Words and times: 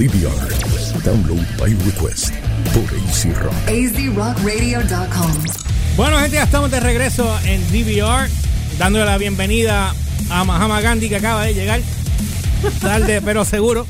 DVR. 0.00 0.48
Download 1.04 1.44
by 1.58 1.74
request 1.84 2.30
por 2.72 2.84
AC 2.84 3.36
Rock. 3.36 3.52
azrockradio.com. 3.68 5.32
Bueno, 5.94 6.18
gente, 6.20 6.36
ya 6.36 6.44
estamos 6.44 6.70
de 6.70 6.80
regreso 6.80 7.38
en 7.44 7.60
DVR, 7.70 8.30
dándole 8.78 9.04
la 9.04 9.18
bienvenida 9.18 9.94
a 10.30 10.44
Mahama 10.44 10.80
Gandhi 10.80 11.10
que 11.10 11.16
acaba 11.16 11.44
de 11.44 11.52
llegar. 11.52 11.82
Tarde, 12.80 13.20
pero 13.24 13.44
seguro. 13.44 13.86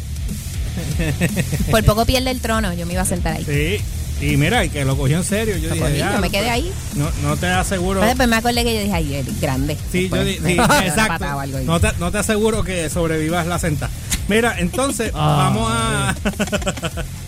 Por 1.70 1.84
poco 1.84 2.04
pierde 2.04 2.32
el 2.32 2.40
trono, 2.40 2.74
yo 2.74 2.86
me 2.86 2.94
iba 2.94 3.02
a 3.02 3.06
sentar 3.06 3.36
ahí. 3.36 3.44
Sí. 3.44 3.80
Y 4.20 4.36
mira, 4.36 4.64
y 4.64 4.68
que 4.68 4.84
lo 4.84 4.96
cogió 4.96 5.16
en 5.16 5.24
serio. 5.24 5.56
Yo 5.56 5.70
dije, 5.72 5.96
ya, 5.96 6.14
yo 6.14 6.20
me 6.20 6.28
quedé 6.28 6.42
pues, 6.42 6.52
ahí. 6.52 6.72
No, 6.96 7.08
no 7.22 7.36
te 7.36 7.46
aseguro. 7.46 8.00
Pero 8.00 8.08
después 8.08 8.28
me 8.28 8.36
acordé 8.36 8.64
que 8.64 8.74
yo 8.74 8.80
dije, 8.82 8.94
ay, 8.94 9.24
grande. 9.40 9.76
Sí, 9.92 10.08
yo 10.08 10.16
Después, 10.16 10.26
di- 10.26 10.34
sí, 10.34 10.40
me 10.42 10.52
dio 10.54 10.64
una 10.64 10.86
exacto. 10.86 11.24
No 11.64 11.80
te, 11.80 11.88
no 11.98 12.10
te 12.10 12.18
aseguro 12.18 12.62
que 12.64 12.90
sobrevivas 12.90 13.46
la 13.46 13.58
senta. 13.58 13.88
Mira, 14.30 14.54
entonces 14.58 15.12
vamos 15.12 15.68
a. 15.70 16.14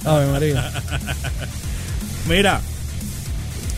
Ave 0.04 0.26
María. 0.28 0.72
Mira, 2.28 2.60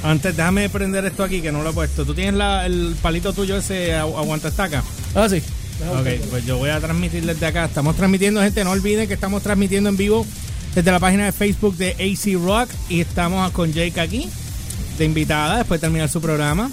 antes 0.02 0.36
déjame 0.36 0.68
prender 0.68 1.04
esto 1.06 1.24
aquí 1.24 1.40
que 1.40 1.50
no 1.50 1.62
lo 1.62 1.70
he 1.70 1.72
puesto. 1.72 2.04
¿Tú 2.04 2.14
tienes 2.14 2.34
la- 2.34 2.66
el 2.66 2.94
palito 3.00 3.32
tuyo 3.32 3.56
ese 3.56 3.92
agu- 3.94 4.18
aguanta 4.18 4.48
estaca? 4.48 4.82
Ah, 5.14 5.26
sí. 5.28 5.42
Ok, 5.90 6.06
pues 6.30 6.44
yo 6.46 6.58
voy 6.58 6.68
a 6.70 6.78
transmitir 6.80 7.24
desde 7.24 7.46
acá. 7.46 7.64
Estamos 7.64 7.96
transmitiendo, 7.96 8.40
gente. 8.42 8.62
No 8.62 8.70
olviden 8.72 9.08
que 9.08 9.14
estamos 9.14 9.42
transmitiendo 9.42 9.88
en 9.88 9.96
vivo 9.96 10.26
desde 10.74 10.92
la 10.92 11.00
página 11.00 11.24
de 11.24 11.32
Facebook 11.32 11.76
de 11.78 11.92
AC 11.92 12.34
Rock. 12.44 12.68
Y 12.90 13.00
estamos 13.00 13.50
con 13.52 13.72
Jake 13.72 14.00
aquí, 14.00 14.28
de 14.98 15.04
invitada, 15.06 15.56
después 15.58 15.80
de 15.80 15.86
terminar 15.86 16.08
su 16.10 16.20
programa. 16.20 16.70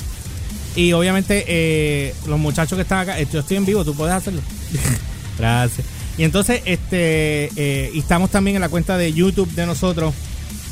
Y 0.75 0.91
obviamente, 0.93 1.45
eh, 1.47 2.13
los 2.27 2.37
muchachos 2.39 2.75
que 2.75 2.81
están 2.83 2.99
acá, 2.99 3.19
eh, 3.19 3.27
yo 3.31 3.39
estoy 3.39 3.55
en 3.57 3.65
vivo, 3.65 3.85
tú 3.85 3.95
puedes 3.95 4.13
hacerlo. 4.13 4.41
Gracias. 5.39 5.87
Y 6.21 6.23
entonces, 6.23 6.61
este, 6.65 7.49
eh, 7.55 7.89
y 7.95 7.97
estamos 7.97 8.29
también 8.29 8.55
en 8.55 8.61
la 8.61 8.69
cuenta 8.69 8.95
de 8.95 9.11
YouTube 9.11 9.49
de 9.55 9.65
nosotros. 9.65 10.13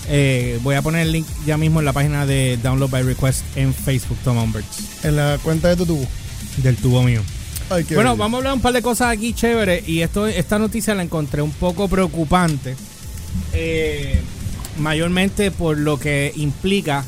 Eh, 0.07 0.59
voy 0.61 0.75
a 0.75 0.83
poner 0.83 1.01
el 1.01 1.11
link 1.11 1.25
ya 1.43 1.57
mismo 1.57 1.79
en 1.79 1.85
la 1.85 1.93
página 1.93 2.27
de 2.27 2.59
Download 2.61 2.87
by 2.87 3.01
Request 3.01 3.41
en 3.55 3.73
Facebook, 3.73 4.19
Tom 4.23 4.37
Umberts, 4.37 5.03
En 5.03 5.15
la 5.15 5.39
cuenta 5.41 5.69
de 5.69 5.75
tu 5.75 5.87
tubo. 5.87 6.05
del 6.57 6.75
tubo 6.75 7.01
mío. 7.01 7.21
Ay, 7.71 7.83
Bueno, 7.85 8.11
bello. 8.11 8.15
vamos 8.17 8.33
a 8.35 8.37
hablar 8.37 8.53
un 8.53 8.61
par 8.61 8.73
de 8.73 8.83
cosas 8.83 9.11
aquí 9.11 9.33
chéveres 9.33 9.89
y 9.89 10.03
esto, 10.03 10.27
esta 10.27 10.59
noticia 10.59 10.93
la 10.93 11.01
encontré 11.01 11.41
un 11.41 11.51
poco 11.53 11.87
preocupante, 11.87 12.75
eh, 13.51 14.21
mayormente 14.77 15.49
por 15.49 15.79
lo 15.79 15.97
que 15.97 16.31
implica 16.35 17.03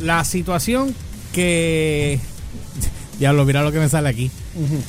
la 0.00 0.24
situación 0.24 0.94
que... 1.34 2.18
Ya 3.20 3.34
lo 3.34 3.44
mira 3.44 3.62
lo 3.62 3.70
que 3.72 3.78
me 3.78 3.90
sale 3.90 4.08
aquí. 4.08 4.30
Eh, 4.56 4.80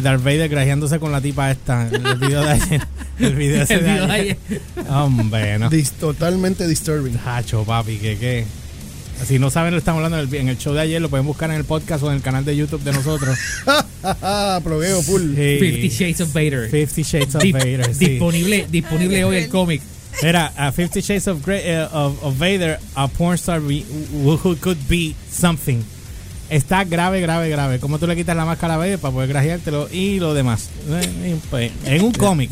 Darth 0.00 0.22
Vader 0.22 0.48
grajeándose 0.48 0.98
con 0.98 1.12
la 1.12 1.20
tipa 1.20 1.50
esta 1.50 1.88
en 1.88 2.06
el 2.06 2.16
video 2.16 2.42
de 2.42 2.50
ayer. 2.50 2.82
El 3.18 3.34
video 3.34 3.62
ese 3.62 3.74
El 3.74 3.80
de 3.84 3.90
video 3.92 4.06
de 4.06 4.12
ayer. 4.12 4.36
Hombre, 4.88 5.58
no. 5.58 5.70
Dis- 5.70 5.92
totalmente 5.92 6.66
disturbing. 6.66 7.18
Hacho, 7.24 7.62
papi, 7.64 7.96
que 7.98 8.16
qué. 8.18 8.44
Si 9.26 9.38
no 9.38 9.50
saben, 9.50 9.72
lo 9.72 9.78
estamos 9.78 9.98
hablando 10.02 10.18
en 10.18 10.28
el, 10.28 10.34
en 10.34 10.48
el 10.48 10.58
show 10.58 10.72
de 10.74 10.80
ayer, 10.80 11.00
lo 11.00 11.08
pueden 11.10 11.26
buscar 11.26 11.48
en 11.50 11.56
el 11.56 11.64
podcast 11.64 12.02
o 12.02 12.08
en 12.10 12.16
el 12.16 12.22
canal 12.22 12.44
de 12.44 12.56
YouTube 12.56 12.82
de 12.82 12.92
nosotros. 12.92 13.38
Progueo 14.64 15.02
full. 15.02 15.34
Sí. 15.36 15.58
Fifty 15.60 15.88
Shades 15.88 16.20
of 16.22 16.32
Vader. 16.32 16.68
Fifty 16.68 17.02
Shades 17.02 17.34
of 17.36 17.42
Dip- 17.42 17.52
Vader. 17.52 17.94
sí. 17.94 18.06
Disponible, 18.08 18.66
disponible 18.70 19.24
hoy 19.24 19.36
el 19.36 19.48
cómic. 19.48 19.80
Mira, 20.22 20.52
a 20.56 20.72
Fifty 20.72 21.00
Shades 21.00 21.28
of, 21.28 21.44
Grey, 21.44 21.60
eh, 21.64 21.86
of, 21.92 22.22
of 22.22 22.38
Vader, 22.38 22.78
a 22.94 23.08
porn 23.08 23.34
star 23.38 23.60
be- 23.60 23.84
who 24.24 24.56
could 24.56 24.78
be 24.88 25.14
something. 25.30 25.82
Está 26.52 26.84
grave, 26.84 27.20
grave, 27.20 27.48
grave. 27.48 27.78
¿Cómo 27.78 27.98
tú 27.98 28.06
le 28.06 28.14
quitas 28.14 28.36
la 28.36 28.44
máscara 28.44 28.74
a 28.74 28.76
Vader 28.76 28.98
para 28.98 29.12
poder 29.14 29.28
grajeártelo 29.28 29.88
y 29.90 30.18
lo 30.20 30.34
demás? 30.34 30.68
En 31.86 32.02
un 32.04 32.12
cómic. 32.12 32.50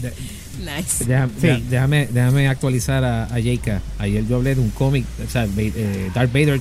Nice. 0.59 1.05
Déjame, 1.05 1.33
Sí. 1.41 1.47
dé- 1.47 1.63
déjame, 1.71 2.09
déjame 2.11 2.49
actualizar 2.49 3.05
a, 3.05 3.25
a 3.25 3.29
Jaika. 3.43 3.81
Ayer 3.99 4.27
yo 4.27 4.37
hablé 4.37 4.55
de 4.55 4.61
un 4.61 4.71
cómic, 4.71 5.05
o 5.27 5.31
sea, 5.31 5.47
eh, 5.57 6.11
Darth 6.15 6.33
Vader 6.33 6.61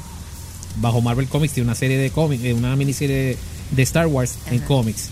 bajo 0.77 1.01
Marvel 1.01 1.27
Comics 1.27 1.53
tiene 1.53 1.67
una 1.67 1.75
serie 1.75 1.97
de 1.97 2.09
cómics, 2.09 2.43
eh, 2.43 2.53
una 2.53 2.75
miniserie 2.75 3.37
de 3.71 3.83
Star 3.83 4.07
Wars 4.07 4.37
en 4.51 4.59
cómics, 4.59 5.09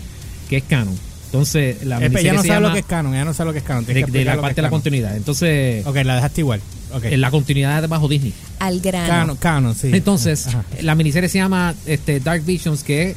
que 0.48 0.58
es 0.58 0.64
canon. 0.64 0.96
Entonces, 1.26 1.84
la 1.84 1.98
pero 1.98 2.10
miniserie 2.10 2.30
ella 2.30 2.36
no 2.36 2.42
se 2.42 2.48
sabe 2.48 2.56
llama 2.60 2.68
lo 2.68 2.74
que 2.74 2.80
es 2.80 2.86
canon, 2.86 3.14
ella 3.14 3.24
no 3.26 3.34
sabe 3.34 3.46
lo 3.48 3.52
que 3.52 3.58
es 3.58 3.64
canon. 3.64 3.84
de, 3.84 3.94
que 3.94 4.10
de 4.10 4.24
la 4.24 4.40
parte 4.40 4.56
de 4.56 4.62
la 4.62 4.70
continuidad. 4.70 5.16
Entonces, 5.16 5.86
Ok, 5.86 5.96
la 6.04 6.14
dejaste 6.16 6.40
igual. 6.40 6.60
Ok. 6.92 7.04
en 7.04 7.20
la 7.20 7.30
continuidad 7.30 7.82
es 7.84 7.88
bajo 7.90 8.08
Disney. 8.08 8.32
Al 8.58 8.80
grano. 8.80 9.06
Canon, 9.08 9.36
canon, 9.36 9.74
sí. 9.74 9.90
Entonces, 9.92 10.46
Ajá. 10.48 10.64
la 10.82 10.94
miniserie 10.94 11.28
se 11.28 11.38
llama 11.38 11.74
este, 11.86 12.20
Dark 12.20 12.44
Visions, 12.44 12.82
que 12.82 13.14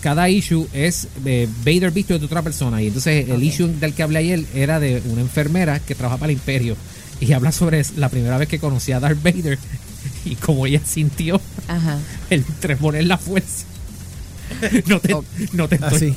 cada 0.00 0.28
issue 0.28 0.66
es 0.72 1.08
eh, 1.24 1.48
Vader 1.64 1.90
visto 1.90 2.18
de 2.18 2.24
otra 2.24 2.42
persona. 2.42 2.82
Y 2.82 2.88
entonces 2.88 3.28
el 3.28 3.42
issue 3.42 3.68
del 3.68 3.94
que 3.94 4.02
hablé 4.02 4.18
ayer 4.18 4.44
era 4.54 4.78
de 4.80 5.02
una 5.06 5.20
enfermera 5.22 5.80
que 5.80 5.94
trabaja 5.94 6.18
para 6.18 6.30
el 6.32 6.38
imperio. 6.38 6.76
Y 7.20 7.32
habla 7.32 7.52
sobre 7.52 7.82
la 7.96 8.08
primera 8.08 8.36
vez 8.38 8.48
que 8.48 8.58
conocí 8.58 8.92
a 8.92 9.00
Darth 9.00 9.22
Vader 9.22 9.58
y 10.24 10.34
cómo 10.36 10.66
ella 10.66 10.80
sintió 10.84 11.40
Ajá. 11.68 11.98
el 12.30 12.44
tremor 12.44 12.96
en 12.96 13.08
la 13.08 13.18
fuerza. 13.18 13.64
No 14.86 15.00
te, 15.00 15.16
no 15.52 15.68
te 15.68 15.76
estoy- 15.76 15.96
Así. 16.10 16.16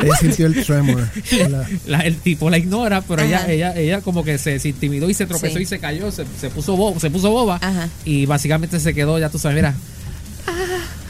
Ella 0.00 0.16
sintió 0.20 0.46
el 0.46 0.64
tremor. 0.64 1.08
La- 1.50 1.68
la- 1.86 2.00
el 2.00 2.16
tipo 2.16 2.48
la 2.50 2.58
ignora, 2.58 3.00
pero 3.02 3.22
ella, 3.22 3.38
Ajá. 3.38 3.50
ella, 3.52 3.76
ella 3.76 4.00
como 4.00 4.24
que 4.24 4.38
se, 4.38 4.58
se 4.58 4.68
intimidó 4.70 5.08
y 5.10 5.14
se 5.14 5.26
tropezó 5.26 5.56
Sí. 5.56 5.62
y 5.62 5.66
se 5.66 5.78
cayó, 5.78 6.10
se, 6.10 6.24
se 6.40 6.50
puso 6.50 6.76
boba, 6.76 6.98
se 7.00 7.10
puso 7.10 7.30
boba 7.30 7.56
Ajá. 7.60 7.88
y 8.04 8.26
básicamente 8.26 8.78
se 8.80 8.94
quedó, 8.94 9.18
ya 9.18 9.28
tú 9.28 9.38
sabes, 9.38 9.56
mira, 9.56 9.74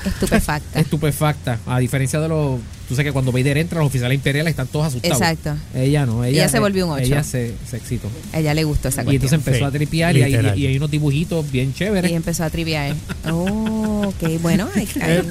Estupefacta. 0.04 0.80
estupefacta. 0.80 1.58
A 1.66 1.78
diferencia 1.78 2.18
de 2.20 2.28
los. 2.28 2.58
Tú 2.88 2.94
sabes 2.96 3.06
que 3.06 3.12
cuando 3.12 3.30
Vader 3.32 3.56
entra, 3.58 3.78
los 3.78 3.86
oficiales 3.86 4.16
imperiales 4.16 4.50
están 4.50 4.66
todos 4.66 4.86
asustados. 4.88 5.16
Exacto. 5.20 5.54
Ella 5.74 6.04
no. 6.04 6.24
Ella, 6.24 6.42
Ella 6.42 6.48
se 6.48 6.58
volvió 6.58 6.86
un 6.86 6.92
ocho. 6.94 7.04
Ella 7.04 7.22
se, 7.22 7.54
se 7.70 7.76
excitó. 7.76 8.10
Ella 8.34 8.52
le 8.52 8.64
gustó 8.64 8.88
esa 8.88 9.02
Y 9.04 9.14
entonces 9.14 9.20
cuestión. 9.20 9.40
empezó 9.40 9.58
Sí, 9.58 9.64
a 9.64 9.70
tripear 9.70 10.16
y 10.16 10.22
hay, 10.24 10.32
y 10.60 10.66
hay 10.66 10.76
unos 10.76 10.90
dibujitos 10.90 11.50
bien 11.50 11.72
chéveres. 11.72 12.10
Y 12.10 12.14
empezó 12.14 12.44
a 12.44 12.50
triviar. 12.50 12.94
Oh, 13.30 14.08
ok. 14.08 14.40
Bueno, 14.42 14.68
hay- 14.74 14.88
hay- 15.00 15.22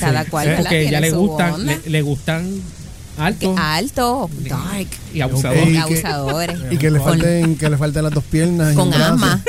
cada 0.00 0.24
cual 0.24 0.48
Sí, 0.48 0.52
porque 0.58 0.88
ella 0.88 1.00
le 1.00 1.12
gustan, 1.12 1.64
le, 1.64 1.78
le 1.86 2.02
gustan 2.02 2.50
Que 3.20 3.46
altos 3.46 3.54
alto, 3.58 4.30
dark, 4.48 4.86
y 5.14 5.20
abusadores. 5.20 5.68
Y 5.68 5.72
que- 5.72 5.78
abusadores. 5.78 6.58
y 6.70 6.76
que 6.78 6.90
le 6.90 7.00
falten, 7.00 7.56
que 7.56 7.68
le 7.70 7.76
falten 7.76 8.02
las 8.04 8.12
dos 8.12 8.24
piernas. 8.24 8.74
Con 8.74 8.92
asma. 8.94 9.42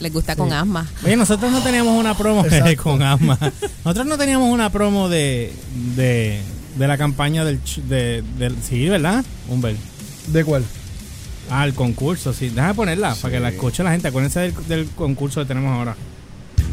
Les 0.00 0.12
gusta 0.12 0.36
con 0.36 0.52
asma. 0.52 0.86
Oye, 1.04 1.16
nosotros 1.16 1.50
no 1.50 1.60
teníamos 1.60 1.98
una 1.98 2.16
promo 2.16 2.44
Exacto. 2.44 2.82
con 2.84 3.02
asma. 3.02 3.36
Nosotros 3.84 4.06
no 4.06 4.16
teníamos 4.16 4.48
una 4.52 4.70
promo 4.70 5.08
de, 5.08 5.52
de, 5.96 6.40
de 6.76 6.86
la 6.88 6.96
campaña 6.96 7.44
del, 7.44 7.60
de, 7.88 8.22
del... 8.38 8.56
Sí, 8.62 8.88
¿verdad? 8.88 9.24
Humber. 9.48 9.74
¿De 10.28 10.44
cuál? 10.44 10.64
Ah, 11.50 11.64
el 11.64 11.74
concurso, 11.74 12.32
sí. 12.32 12.48
Déjame 12.50 12.74
ponerla 12.74 13.14
para 13.16 13.34
que 13.34 13.40
la 13.40 13.48
escuche 13.48 13.82
la 13.82 13.90
gente. 13.90 14.08
Acuérdense 14.08 14.38
del, 14.40 14.54
del 14.68 14.86
concurso 14.90 15.40
que 15.40 15.46
tenemos 15.46 15.72
ahora. 15.76 15.96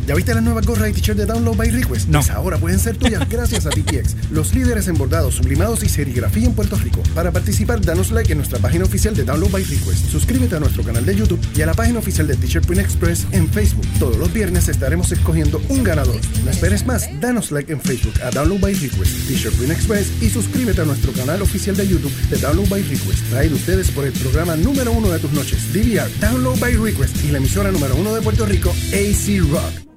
¿Ya 0.05 0.13
viste 0.13 0.35
las 0.35 0.43
nuevas 0.43 0.67
gorras 0.67 0.89
y 0.89 0.93
t-shirts 0.93 1.17
de 1.17 1.25
Download 1.25 1.57
by 1.57 1.71
Request? 1.71 2.09
No. 2.09 2.19
Pues 2.19 2.29
ahora 2.29 2.57
pueden 2.57 2.77
ser 2.77 2.95
tuyas 2.95 3.27
gracias 3.29 3.66
a 3.66 3.71
TTX, 3.71 4.29
los 4.29 4.53
líderes 4.53 4.88
en 4.88 4.99
bordados, 4.99 5.33
sublimados 5.33 5.83
y 5.83 5.89
serigrafía 5.89 6.45
en 6.45 6.53
Puerto 6.53 6.75
Rico. 6.75 7.01
Para 7.16 7.31
participar, 7.31 7.81
danos 7.81 8.11
like 8.11 8.31
en 8.31 8.38
nuestra 8.38 8.59
página 8.59 8.85
oficial 8.85 9.16
de 9.16 9.23
Download 9.23 9.49
by 9.49 9.63
Request. 9.63 10.05
Suscríbete 10.11 10.57
a 10.57 10.59
nuestro 10.59 10.83
canal 10.83 11.05
de 11.07 11.16
YouTube 11.16 11.39
y 11.55 11.61
a 11.63 11.66
la 11.66 11.73
página 11.73 11.97
oficial 11.97 12.27
de 12.27 12.35
T-Shirt 12.35 12.67
Print 12.67 12.81
Express 12.81 13.25
en 13.31 13.49
Facebook. 13.49 13.85
Todos 13.97 14.17
los 14.17 14.31
viernes 14.31 14.67
estaremos 14.67 15.11
escogiendo 15.11 15.59
un 15.69 15.83
ganador. 15.83 16.17
No 16.43 16.51
esperes 16.51 16.85
más, 16.85 17.09
danos 17.19 17.51
like 17.51 17.73
en 17.73 17.81
Facebook 17.81 18.13
a 18.23 18.29
Download 18.29 18.59
by 18.59 18.75
Request, 18.75 19.27
T-Shirt 19.27 19.55
Print 19.55 19.72
Express 19.72 20.11
y 20.22 20.29
suscríbete 20.29 20.81
a 20.81 20.85
nuestro 20.85 21.13
canal 21.13 21.41
oficial 21.41 21.75
de 21.75 21.87
YouTube 21.87 22.13
de 22.29 22.37
Download 22.37 22.69
by 22.69 22.83
Request. 22.83 23.27
Traído 23.31 23.55
ustedes 23.55 23.89
por 23.89 24.05
el 24.05 24.13
programa 24.13 24.55
número 24.55 24.91
uno 24.91 25.09
de 25.09 25.17
tus 25.17 25.31
noches, 25.31 25.73
DVR, 25.73 26.11
Download 26.22 26.59
by 26.59 26.75
Request 26.75 27.25
y 27.25 27.31
la 27.31 27.39
emisora 27.39 27.72
número 27.72 27.95
uno 27.95 28.13
de 28.13 28.22
Puerto 28.22 28.45
Rico, 28.45 28.69
AC 28.93 29.39
Rock. 29.49 29.94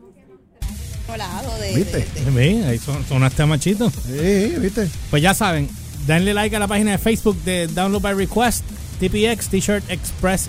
¿Viste? 1.74 2.06
Ven, 2.34 2.64
ahí 2.64 2.78
son, 2.78 3.04
sonaste 3.06 3.44
machito. 3.46 3.90
Sí, 3.90 4.54
¿viste? 4.60 4.88
Pues 5.10 5.22
ya 5.22 5.34
saben, 5.34 5.68
denle 6.06 6.34
like 6.34 6.54
a 6.54 6.58
la 6.58 6.66
página 6.68 6.92
de 6.92 6.98
Facebook 6.98 7.42
de 7.44 7.66
Download 7.68 8.00
by 8.00 8.14
Request, 8.14 8.64
TPX, 9.00 9.48
T-Shirt 9.48 9.90
Express, 9.90 10.48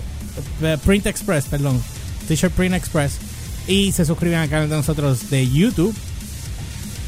eh, 0.62 0.76
Print 0.84 1.06
Express, 1.06 1.46
perdón, 1.46 1.82
T-Shirt 2.28 2.52
Print 2.52 2.74
Express. 2.74 3.18
Y 3.66 3.92
se 3.92 4.04
suscriben 4.04 4.38
al 4.38 4.48
canal 4.48 4.68
de 4.68 4.76
nosotros 4.76 5.30
de 5.30 5.48
YouTube. 5.48 5.94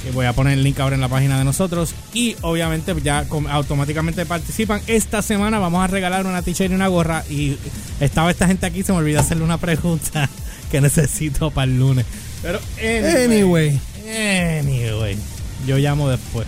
Que 0.05 0.11
voy 0.11 0.27
a 0.27 0.33
poner 0.33 0.55
el 0.55 0.65
link 0.65 0.81
ahora 0.81 0.97
en 0.97 1.01
la 1.01 1.09
página 1.09 1.39
de 1.39 1.45
nosotros. 1.45 1.95
Y 2.13 2.37
obviamente 2.43 2.95
ya 3.03 3.25
automáticamente 3.51 4.27
participan. 4.27 4.81
Esta 4.87 5.23
semana 5.23 5.59
vamos 5.61 5.83
a 5.83 5.87
regalar 5.87 6.27
una 6.27 6.43
t-shirt 6.43 6.71
y 6.73 6.75
una 6.75 6.89
gorra. 6.89 7.25
Y 7.31 7.57
estaba 8.01 8.31
esta 8.31 8.47
gente 8.47 8.67
aquí, 8.67 8.83
se 8.83 8.93
me 8.93 8.99
olvidó 8.99 9.21
hacerle 9.21 9.45
una 9.45 9.59
pregunta 9.59 10.29
que 10.71 10.81
necesito 10.81 11.51
para 11.51 11.71
el 11.71 11.79
lunes. 11.79 12.05
Pero 12.43 12.61
Anyway. 12.79 13.25
Anyway, 13.25 13.81
yo 15.67 15.79
llamo 15.79 16.09
después. 16.09 16.47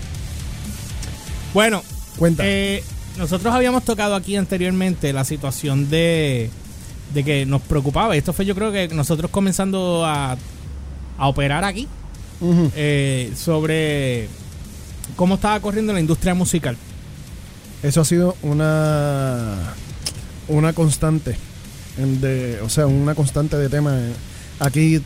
Bueno, 1.52 1.82
Cuenta. 2.18 2.42
eh, 2.46 2.82
nosotros 3.18 3.54
habíamos 3.54 3.84
tocado 3.84 4.14
aquí 4.14 4.36
anteriormente 4.36 5.12
la 5.12 5.24
situación 5.24 5.88
de, 5.88 6.50
de 7.12 7.24
que 7.24 7.46
nos 7.46 7.62
preocupaba. 7.62 8.16
Esto 8.16 8.32
fue 8.32 8.44
yo 8.44 8.54
creo 8.54 8.72
que 8.72 8.88
nosotros 8.88 9.30
comenzando 9.30 10.04
a, 10.04 10.36
a 11.18 11.28
operar 11.28 11.64
aquí 11.64 11.86
eh, 12.74 13.32
sobre 13.36 14.28
cómo 15.16 15.36
estaba 15.36 15.60
corriendo 15.60 15.92
la 15.92 16.00
industria 16.00 16.34
musical. 16.34 16.76
Eso 17.82 18.00
ha 18.00 18.04
sido 18.04 18.36
una 18.42 19.74
una 20.48 20.72
constante. 20.72 21.36
en 21.96 22.20
de, 22.20 22.60
o 22.62 22.68
sea, 22.68 22.86
una 22.86 23.14
constante 23.14 23.56
de 23.56 23.68
tema 23.68 23.96
eh, 23.96 24.12
aquí. 24.58 25.00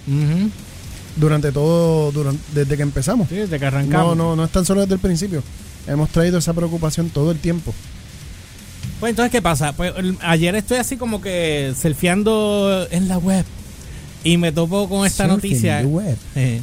Durante 1.19 1.53
todo, 1.53 2.11
durante, 2.13 2.43
desde 2.55 2.77
que 2.77 2.83
empezamos. 2.83 3.29
Sí, 3.29 3.37
desde 3.37 3.59
que 3.59 3.65
No, 3.65 3.69
arrancamos. 3.69 4.17
no, 4.17 4.37
no 4.37 4.45
es 4.45 4.51
tan 4.51 4.65
solo 4.65 4.81
desde 4.83 4.95
el 4.95 5.01
principio. 5.01 5.43
Hemos 5.87 6.11
traído 6.11 6.39
esa 6.39 6.53
preocupación 6.55 7.11
todo 7.11 7.31
el 7.31 7.39
tiempo. 7.39 7.75
Pues 9.01 9.11
entonces, 9.11 9.31
¿qué 9.33 9.41
pasa? 9.43 9.73
Pues 9.73 9.93
ayer 10.21 10.55
estoy 10.57 10.79
así 10.79 10.97
como 10.97 11.21
que 11.21 11.73
surfeando 11.81 12.87
en 12.91 13.09
la 13.09 13.19
web 13.19 13.45
y 14.25 14.37
me 14.37 14.51
topo 14.53 14.89
con 14.89 15.07
esta 15.07 15.25
Surfing 15.29 15.51
noticia. 15.53 15.79
the 15.81 15.87
web. 15.87 16.17
Eh, 16.35 16.61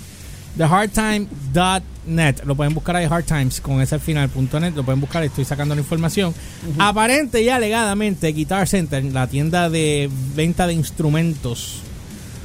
TheHardTime.net. 0.58 2.44
Lo 2.46 2.56
pueden 2.56 2.74
buscar 2.74 2.96
ahí, 2.96 3.06
Hard 3.10 3.26
Times, 3.26 3.62
con 3.62 3.82
ese 3.82 3.96
al 3.96 4.02
final, 4.02 4.30
punto 4.30 4.60
.net. 4.60 4.74
Lo 4.76 4.84
pueden 4.84 5.02
buscar, 5.02 5.24
estoy 5.24 5.46
sacando 5.46 5.76
la 5.76 5.82
información. 5.82 6.34
Aparente 6.78 7.42
y 7.42 7.50
alegadamente, 7.50 8.28
Guitar 8.32 8.68
Center, 8.68 9.04
la 9.06 9.28
tienda 9.28 9.70
de 9.70 10.10
venta 10.36 10.68
de 10.68 10.74
instrumentos 10.74 11.80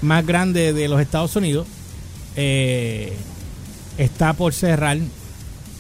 más 0.02 0.24
grande 0.26 0.72
de 0.72 0.88
los 0.88 1.00
Estados 1.00 1.36
Unidos, 1.36 1.66
eh, 2.36 3.12
está 3.98 4.32
por 4.34 4.52
cerrar, 4.54 4.98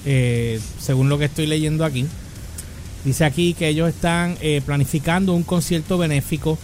eh, 0.04 0.60
según 0.80 1.08
lo 1.08 1.18
que 1.18 1.26
estoy 1.26 1.46
leyendo 1.46 1.84
aquí. 1.84 2.06
Dice 3.04 3.24
aquí 3.24 3.54
que 3.54 3.68
ellos 3.68 3.88
están 3.88 4.36
eh, 4.40 4.60
planificando 4.64 5.32
un 5.34 5.42
concierto 5.42 5.96
benéfico 5.98 6.58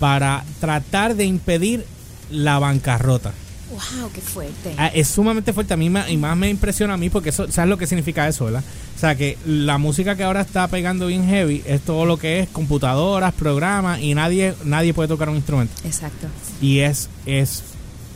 para 0.00 0.44
tratar 0.60 1.14
de 1.14 1.24
impedir 1.24 1.84
la 2.30 2.58
bancarrota. 2.58 3.32
Wow, 3.70 4.10
qué 4.12 4.20
fuerte. 4.20 4.74
Ah, 4.76 4.88
es 4.88 5.08
sumamente 5.08 5.52
fuerte 5.54 5.72
a 5.72 5.76
mí 5.78 5.88
me- 5.88 6.10
y 6.10 6.16
más 6.18 6.36
me 6.36 6.50
impresiona 6.50 6.94
a 6.94 6.96
mí 6.98 7.08
porque 7.08 7.30
eso, 7.30 7.50
sabes 7.50 7.70
lo 7.70 7.78
que 7.78 7.86
significa 7.86 8.28
eso, 8.28 8.44
¿verdad? 8.46 8.62
O 8.96 8.98
sea 9.00 9.14
que 9.16 9.38
la 9.46 9.78
música 9.78 10.14
que 10.14 10.24
ahora 10.24 10.42
está 10.42 10.68
pegando 10.68 11.06
bien 11.06 11.26
heavy 11.26 11.62
es 11.64 11.80
todo 11.80 12.04
lo 12.04 12.18
que 12.18 12.40
es 12.40 12.48
computadoras, 12.50 13.32
programas 13.32 14.00
y 14.00 14.14
nadie 14.14 14.54
nadie 14.64 14.92
puede 14.92 15.08
tocar 15.08 15.30
un 15.30 15.36
instrumento 15.36 15.72
Exacto. 15.84 16.26
y 16.60 16.80
es 16.80 17.08
es 17.24 17.62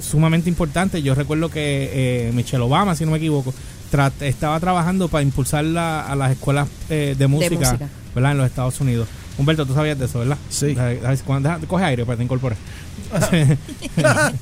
sumamente 0.00 0.48
importante. 0.48 1.02
Yo 1.02 1.14
recuerdo 1.14 1.48
que 1.50 1.90
eh, 2.28 2.32
Michelle 2.34 2.62
Obama, 2.62 2.94
si 2.94 3.04
no 3.04 3.10
me 3.12 3.18
equivoco, 3.18 3.52
tra- 3.92 4.12
estaba 4.20 4.58
trabajando 4.60 5.08
para 5.08 5.22
impulsar 5.22 5.64
la- 5.64 6.06
a 6.06 6.14
las 6.16 6.32
escuelas 6.32 6.68
eh, 6.88 7.14
de, 7.18 7.26
música, 7.26 7.54
música. 7.54 7.88
¿verdad? 8.14 8.32
En 8.32 8.38
los 8.38 8.46
Estados 8.46 8.80
Unidos. 8.80 9.08
Humberto, 9.38 9.66
tú 9.66 9.74
sabías 9.74 9.98
de 9.98 10.06
eso, 10.06 10.20
¿verdad? 10.20 10.38
Sí. 10.48 10.68
Deja- 10.74 11.58
coge 11.66 11.84
aire 11.84 12.04
para 12.06 12.16
que 12.16 12.18
te 12.18 12.24
incorpores. 12.24 12.58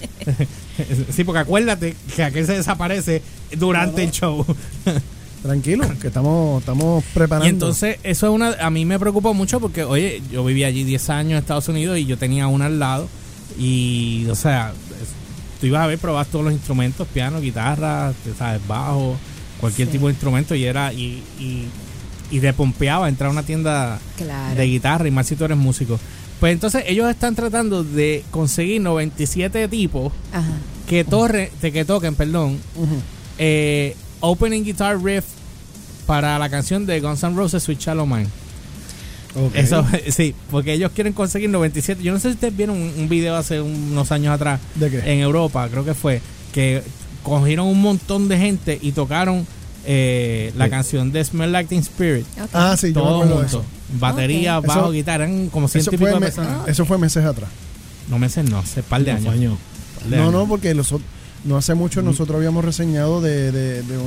sí, 1.11 1.25
porque 1.25 1.41
acuérdate 1.41 1.97
que 2.15 2.23
aquel 2.23 2.47
se 2.47 2.55
desaparece 2.55 3.23
durante 3.57 4.05
el 4.05 4.11
show. 4.11 4.45
Tranquilo, 5.43 5.87
que 6.01 6.07
estamos, 6.07 6.61
estamos 6.61 7.05
preparando. 7.13 7.47
Y 7.47 7.51
entonces, 7.51 7.99
eso 8.03 8.29
es 8.29 8.33
una. 8.33 8.53
A 8.61 8.71
mí 8.71 8.85
me 8.87 8.99
preocupó 8.99 9.35
mucho 9.35 9.61
porque, 9.61 9.85
oye, 9.85 10.23
yo 10.33 10.43
viví 10.45 10.65
allí 10.65 10.85
10 10.85 11.11
años 11.11 11.33
en 11.33 11.39
Estados 11.39 11.69
Unidos 11.69 11.99
y 11.99 12.07
yo 12.07 12.17
tenía 12.17 12.47
una 12.47 12.67
al 12.67 12.79
lado. 12.79 13.09
Y, 13.59 14.27
o 14.31 14.35
sea, 14.35 14.73
tú 15.65 15.69
ibas 15.69 15.83
a 15.83 15.87
ver, 15.87 15.99
probabas 15.99 16.29
todos 16.29 16.45
los 16.45 16.53
instrumentos: 16.53 17.09
piano, 17.09 17.41
guitarra, 17.41 18.13
sabes, 18.39 18.61
bajo, 18.69 19.17
cualquier 19.61 19.89
Sí. 19.89 19.93
tipo 19.93 20.07
de 20.09 20.13
instrumento. 20.13 20.55
Y 20.55 20.65
era. 20.65 20.93
Y, 20.93 21.23
y, 21.41 21.65
y 22.31 22.41
te 22.41 22.53
pompeaba 22.53 23.09
entrar 23.09 23.29
a 23.29 23.33
una 23.33 23.43
tienda 23.45 23.99
Claro. 24.17 24.55
de 24.57 24.67
guitarra 24.67 25.09
y 25.09 25.11
más 25.11 25.27
si 25.27 25.37
tú 25.37 25.45
eres 25.45 25.57
músico. 25.57 25.99
Pues 26.41 26.53
entonces, 26.53 26.85
ellos 26.87 27.09
están 27.09 27.35
tratando 27.35 27.83
de 27.85 28.25
conseguir 28.31 28.81
97 28.83 29.69
tipos 29.69 30.13
Ajá. 30.33 30.53
que, 30.87 31.05
torre, 31.05 31.51
que 31.61 31.85
toquen, 31.87 32.15
perdón, 32.15 32.59
eh, 33.39 33.97
opening 34.21 34.65
guitar 34.65 35.03
riff 35.03 35.25
para 36.07 36.39
la 36.39 36.51
canción 36.51 36.85
de 36.87 37.01
Guns 37.01 37.23
N' 37.23 37.35
Roses 37.37 37.63
Sweet 37.63 37.79
Shallow 37.81 38.07
Mine. 38.07 38.29
Eso, 39.55 39.85
sí, 40.11 40.35
porque 40.51 40.73
ellos 40.75 40.93
quieren 40.95 41.13
conseguir 41.13 41.51
97. 41.51 42.03
Yo 42.03 42.13
no 42.13 42.19
sé 42.21 42.29
si 42.29 42.35
ustedes 42.35 42.57
vieron 42.57 42.77
un, 42.77 42.93
un 42.97 43.09
video 43.09 43.35
hace 43.37 43.61
unos 43.61 44.13
años 44.13 44.33
atrás 44.35 44.61
¿De 44.77 44.91
qué? 44.91 44.99
en 45.13 45.21
Europa, 45.21 45.69
creo 45.71 45.85
que 45.85 45.95
fue, 45.95 46.21
que 46.53 46.83
cogieron 47.23 47.67
un 47.67 47.81
montón 47.83 48.29
de 48.29 48.39
gente 48.39 48.79
y 48.81 48.93
tocaron 48.93 49.47
eh, 49.87 50.53
la 50.57 50.67
Sí. 50.67 50.71
canción 50.71 51.13
de 51.13 51.25
Smell 51.25 51.53
Like 51.53 51.69
Teen 51.69 51.81
Spirit. 51.81 52.27
Ah, 52.53 52.77
sí, 52.79 52.93
yo 52.93 53.01
me 53.03 53.09
Todo 53.11 53.19
junto. 53.21 53.43
eso. 53.43 53.65
Batería, 53.99 54.61
bajo, 54.61 54.81
Eso- 54.81 54.91
guitarra, 54.93 55.25
eran 55.25 55.49
como 55.49 55.69
ciento 55.69 55.91
Eso 55.91 55.95
y 55.95 55.99
pico 55.99 56.11
fue, 56.11 56.15
de 56.15 56.21
me- 56.21 56.27
personas. 56.27 56.69
eso 56.69 56.85
fue 56.87 56.99
meses 56.99 57.25
atrás. 57.25 57.51
No 58.09 58.19
meses, 58.19 58.49
no, 58.49 58.59
hace 58.59 58.83
par 58.83 59.03
de 59.05 59.11
años. 59.13 59.33
años. 59.33 59.59
Par 60.01 60.09
de 60.11 60.17
No, 60.17 60.23
años. 60.25 60.33
no, 60.35 60.47
porque 60.49 60.75
los 60.75 60.95
no 61.45 61.57
hace 61.59 61.75
mucho 61.75 62.01
nosotros 62.03 62.37
habíamos 62.37 62.65
reseñado 62.65 63.21
de... 63.21 63.53
de, 63.53 63.83
de- 63.83 63.99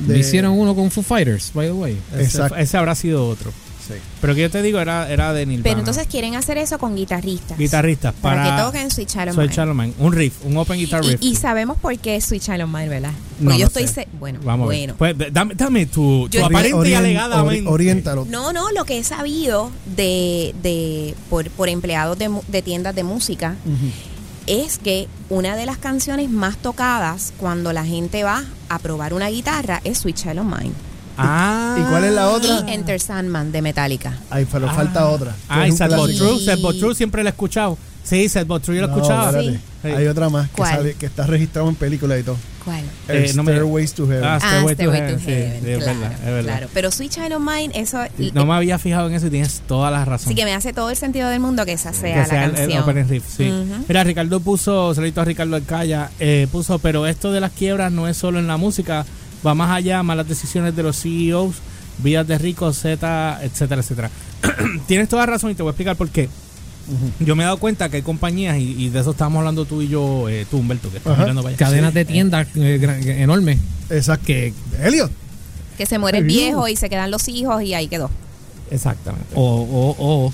de- 0.00 0.12
Me 0.12 0.18
hicieron 0.18 0.52
uno 0.52 0.74
con 0.74 0.90
Foo 0.90 1.02
Fighters, 1.02 1.50
by 1.54 1.66
the 1.68 1.72
way. 1.72 1.98
Ese, 2.14 2.22
Exacto. 2.24 2.56
ese 2.56 2.76
habrá 2.76 2.94
sido 2.94 3.26
otro. 3.28 3.50
Sí. 3.86 3.94
Pero 4.20 4.34
que 4.34 4.40
yo 4.42 4.50
te 4.50 4.62
digo, 4.62 4.80
era, 4.80 5.08
era 5.10 5.32
de 5.32 5.46
Nirvana. 5.46 5.62
Pero 5.64 5.78
entonces 5.78 6.06
quieren 6.08 6.34
hacer 6.34 6.58
eso 6.58 6.78
con 6.78 6.96
guitarristas. 6.96 7.56
guitarristas 7.58 8.14
Para, 8.14 8.42
para, 8.42 8.56
que 8.56 8.62
toquen 8.62 8.90
Sweet 8.90 9.08
Child. 9.08 9.50
Charlemagne. 9.52 9.92
Un 9.98 10.12
riff, 10.12 10.34
un 10.44 10.56
open 10.56 10.78
guitar 10.78 11.04
riff. 11.04 11.22
y 11.22 11.36
sabemos 11.36 11.76
por 11.78 11.96
qué 11.98 12.20
Sweet 12.20 12.42
Child 12.42 12.66
Mine, 12.66 12.88
¿verdad? 12.88 13.12
Porque 13.38 13.44
No, 13.44 13.50
yo 13.52 13.58
no 13.58 13.66
estoy... 13.66 13.86
se- 13.88 14.08
Bueno, 14.18 14.40
Vamos 14.42 14.66
bueno. 14.66 14.94
Pues, 14.98 15.14
dame, 15.32 15.54
dame 15.54 15.86
tu, 15.86 16.28
aparente 16.42 16.88
y 16.90 16.94
alegadamente. 16.94 17.64
ori- 17.68 17.72
oriéntalo. 17.72 18.26
No, 18.28 18.52
no, 18.52 18.70
lo 18.72 18.84
que 18.84 18.98
he 18.98 19.04
sabido 19.04 19.70
de, 19.96 20.54
de 20.62 21.14
por, 21.30 21.48
por 21.50 21.68
empleados 21.68 22.18
de, 22.18 22.28
mu- 22.28 22.42
de 22.48 22.62
tiendas 22.62 22.94
de 22.94 23.04
música 23.04 23.54
es 24.46 24.78
que 24.78 25.08
una 25.28 25.56
de 25.56 25.66
las 25.66 25.76
canciones 25.78 26.30
más 26.30 26.56
tocadas 26.56 27.32
cuando 27.36 27.72
la 27.72 27.84
gente 27.84 28.22
va 28.22 28.44
a 28.68 28.78
probar 28.78 29.12
una 29.12 29.28
guitarra 29.28 29.80
es 29.84 29.98
Sweet 29.98 30.16
Child 30.16 30.38
of 30.40 30.46
Mine. 30.46 30.72
Ah. 31.18 31.76
¿Y 31.78 31.82
cuál 31.90 32.04
es 32.04 32.12
la 32.12 32.28
otra? 32.30 32.64
Y 32.66 32.72
Enter 32.72 33.00
Sandman 33.00 33.52
de 33.52 33.62
Metallica. 33.62 34.14
Ahí 34.30 34.46
pero 34.50 34.68
falta 34.72 35.08
otra. 35.08 35.32
que 35.32 35.36
Ay, 35.48 35.72
Sad 35.72 35.96
But. 35.96 36.16
True. 36.16 36.38
Sí. 36.38 36.44
Sad 36.46 36.58
But 36.60 36.78
True 36.78 36.94
siempre 36.94 37.22
lo 37.22 37.28
he 37.28 37.30
escuchado. 37.30 37.78
Sí, 38.04 38.28
Sad 38.28 38.46
But 38.46 38.62
True 38.62 38.76
yo 38.76 38.82
lo 38.82 38.88
he 38.88 38.90
No, 38.90 38.96
escuchado. 38.96 39.26
espérate. 39.38 39.60
Sí. 39.82 39.88
Hay 39.88 40.06
otra 40.06 40.28
más 40.28 40.48
que, 40.50 40.62
sale, 40.62 40.94
que 40.94 41.06
está 41.06 41.26
registrado 41.26 41.68
en 41.68 41.74
película 41.74 42.18
y 42.18 42.22
todo. 42.22 42.36
¿Cuál? 42.64 42.82
El 43.06 43.16
Eh, 43.26 43.32
no 43.36 43.44
me- 43.44 43.52
Stairways 43.52 43.94
to 43.94 44.06
Heaven. 44.08 44.24
Ah, 44.24 44.38
Ah, 44.42 44.60
to 44.62 44.92
Heaven, 44.92 45.18
sí, 45.20 45.24
sí, 45.26 45.30
es 45.32 45.60
claro, 45.84 46.00
verdad, 46.00 46.12
es 46.18 46.24
verdad. 46.24 46.42
claro. 46.42 46.68
Pero 46.74 46.90
Sweet 46.90 47.12
Child 47.12 47.32
of 47.34 47.40
Mine, 47.42 47.70
eso... 47.74 47.98
No 48.34 48.44
me 48.44 48.54
había 48.54 48.80
fijado 48.80 49.06
en 49.08 49.14
eso 49.14 49.28
y 49.28 49.30
tienes 49.30 49.60
toda 49.68 49.92
la 49.92 50.04
razón. 50.04 50.26
Así 50.26 50.34
que 50.34 50.44
me 50.44 50.52
hace 50.52 50.72
todo 50.72 50.90
el 50.90 50.96
sentido 50.96 51.28
del 51.28 51.38
mundo 51.38 51.64
que 51.64 51.72
esa 51.74 51.92
sea 51.92 52.14
que 52.14 52.20
la 52.20 52.26
sea 52.26 52.44
el- 52.46 52.50
el, 52.50 52.56
canción. 52.56 52.82
opening 52.82 53.04
riff, 53.08 53.24
sí. 53.36 53.52
Mira, 53.86 54.02
Ricardo 54.02 54.40
puso, 54.40 54.92
saludito 54.96 55.20
a 55.20 55.24
Ricardo 55.24 55.54
Alcaya, 55.54 56.10
eh, 56.18 56.48
puso, 56.50 56.80
pero 56.80 57.06
esto 57.06 57.30
de 57.30 57.40
las 57.40 57.52
quiebras 57.52 57.92
no 57.92 58.08
es 58.08 58.16
solo 58.16 58.40
en 58.40 58.48
la 58.48 58.56
música, 58.56 59.06
va 59.44 59.54
más 59.54 59.70
allá, 59.70 60.02
malas 60.02 60.28
decisiones 60.28 60.76
de 60.76 60.82
los 60.82 61.00
CEOs, 61.00 61.56
vidas 61.98 62.26
de 62.26 62.38
ricos, 62.38 62.78
Z, 62.78 63.38
etcétera, 63.42 63.80
etcétera. 63.80 64.10
Tienes 64.86 65.08
toda 65.08 65.26
razón 65.26 65.50
y 65.50 65.54
te 65.54 65.62
voy 65.62 65.70
a 65.70 65.72
explicar 65.72 65.96
por 65.96 66.08
qué. 66.10 66.28
Yo 67.18 67.34
me 67.34 67.42
he 67.42 67.46
dado 67.46 67.56
cuenta 67.56 67.88
que 67.88 67.96
hay 67.96 68.02
compañías, 68.02 68.58
y, 68.58 68.84
y 68.84 68.90
de 68.90 69.00
eso 69.00 69.10
estábamos 69.10 69.38
hablando 69.40 69.64
tú 69.64 69.82
y 69.82 69.88
yo, 69.88 70.28
eh, 70.28 70.46
tú 70.48 70.58
Humberto, 70.58 70.88
que 70.90 70.98
estás 70.98 71.18
mirando 71.18 71.42
para 71.42 71.54
allá. 71.56 71.58
Cadenas 71.66 71.92
de 71.94 72.04
tiendas 72.04 72.46
eh, 72.54 72.78
gran- 72.80 73.02
enormes. 73.08 73.58
Exacto. 73.90 74.26
Que, 74.26 74.52
Elliot. 74.82 75.10
Que 75.76 75.84
se 75.86 75.98
muere 75.98 76.18
el 76.18 76.24
viejo 76.24 76.68
y 76.68 76.76
se 76.76 76.88
quedan 76.88 77.10
los 77.10 77.26
hijos 77.28 77.62
y 77.62 77.74
ahí 77.74 77.88
quedó. 77.88 78.08
Exactamente. 78.70 79.26
o, 79.34 79.42
o, 79.42 79.96
o 80.26 80.32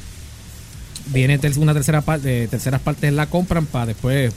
viene 1.07 1.39
ter- 1.39 1.59
una 1.59 1.73
tercera 1.75 2.01
parte, 2.03 2.47
terceras 2.49 2.81
partes 2.83 3.13
la 3.15 3.27
compran 3.27 3.65
para 3.67 3.87
después. 3.87 4.33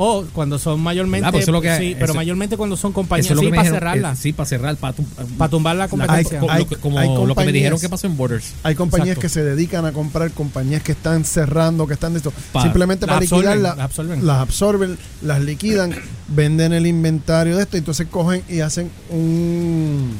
O 0.00 0.24
cuando 0.32 0.60
son 0.60 0.80
mayormente, 0.80 1.26
Ah, 1.26 1.32
pues 1.32 1.42
eso 1.42 1.50
es 1.50 1.52
lo 1.54 1.60
que- 1.60 1.76
sí, 1.76 1.96
pero 1.98 2.14
mayormente 2.14 2.56
cuando 2.56 2.76
son 2.76 2.92
compañías, 2.92 3.26
Eso 3.26 3.34
es 3.34 3.36
lo 3.36 3.40
sí, 3.40 3.46
que 3.46 3.50
me 3.50 3.56
para 3.56 3.68
dijeron, 3.68 3.80
cerrarla, 3.80 4.12
eh, 4.12 4.16
sí, 4.16 4.32
para 4.32 4.46
cerrar, 4.48 4.76
para, 4.76 4.92
tu- 4.92 5.04
para 5.36 5.50
tumbar 5.50 5.74
la 5.74 5.88
competencia. 5.88 6.38
co- 6.38 6.48
Hay- 6.48 6.60
lo 6.62 6.68
que- 6.68 6.76
como 6.76 6.98
hay 7.00 7.08
lo 7.08 7.14
que 7.14 7.20
me 7.20 7.26
compañías- 7.34 7.52
dijeron 7.52 7.80
que 7.80 7.88
pasó 7.88 8.06
en 8.06 8.16
Borders. 8.16 8.52
Hay 8.62 8.76
compañías 8.76 9.08
Exacto. 9.16 9.20
que 9.22 9.28
se 9.28 9.42
dedican 9.42 9.84
a 9.86 9.92
comprar 9.92 10.30
compañías 10.30 10.84
que 10.84 10.92
están 10.92 11.24
cerrando, 11.24 11.86
que 11.88 11.94
están 11.94 12.12
de 12.12 12.18
esto. 12.18 12.32
Pa- 12.52 12.62
Simplemente 12.62 13.06
para 13.06 13.18
absorben, 13.18 13.46
liquidarlas. 13.50 13.76
las 13.76 13.84
absorben. 13.84 14.24
Las 14.26 14.36
absorben, 14.38 14.98
las 15.22 15.40
liquidan, 15.42 15.92
venden 16.28 16.72
el 16.72 16.86
inventario 16.86 17.56
de 17.56 17.62
esto. 17.64 17.76
Entonces 17.76 18.06
cogen 18.08 18.42
y 18.48 18.60
hacen 18.60 18.90
un. 19.10 20.12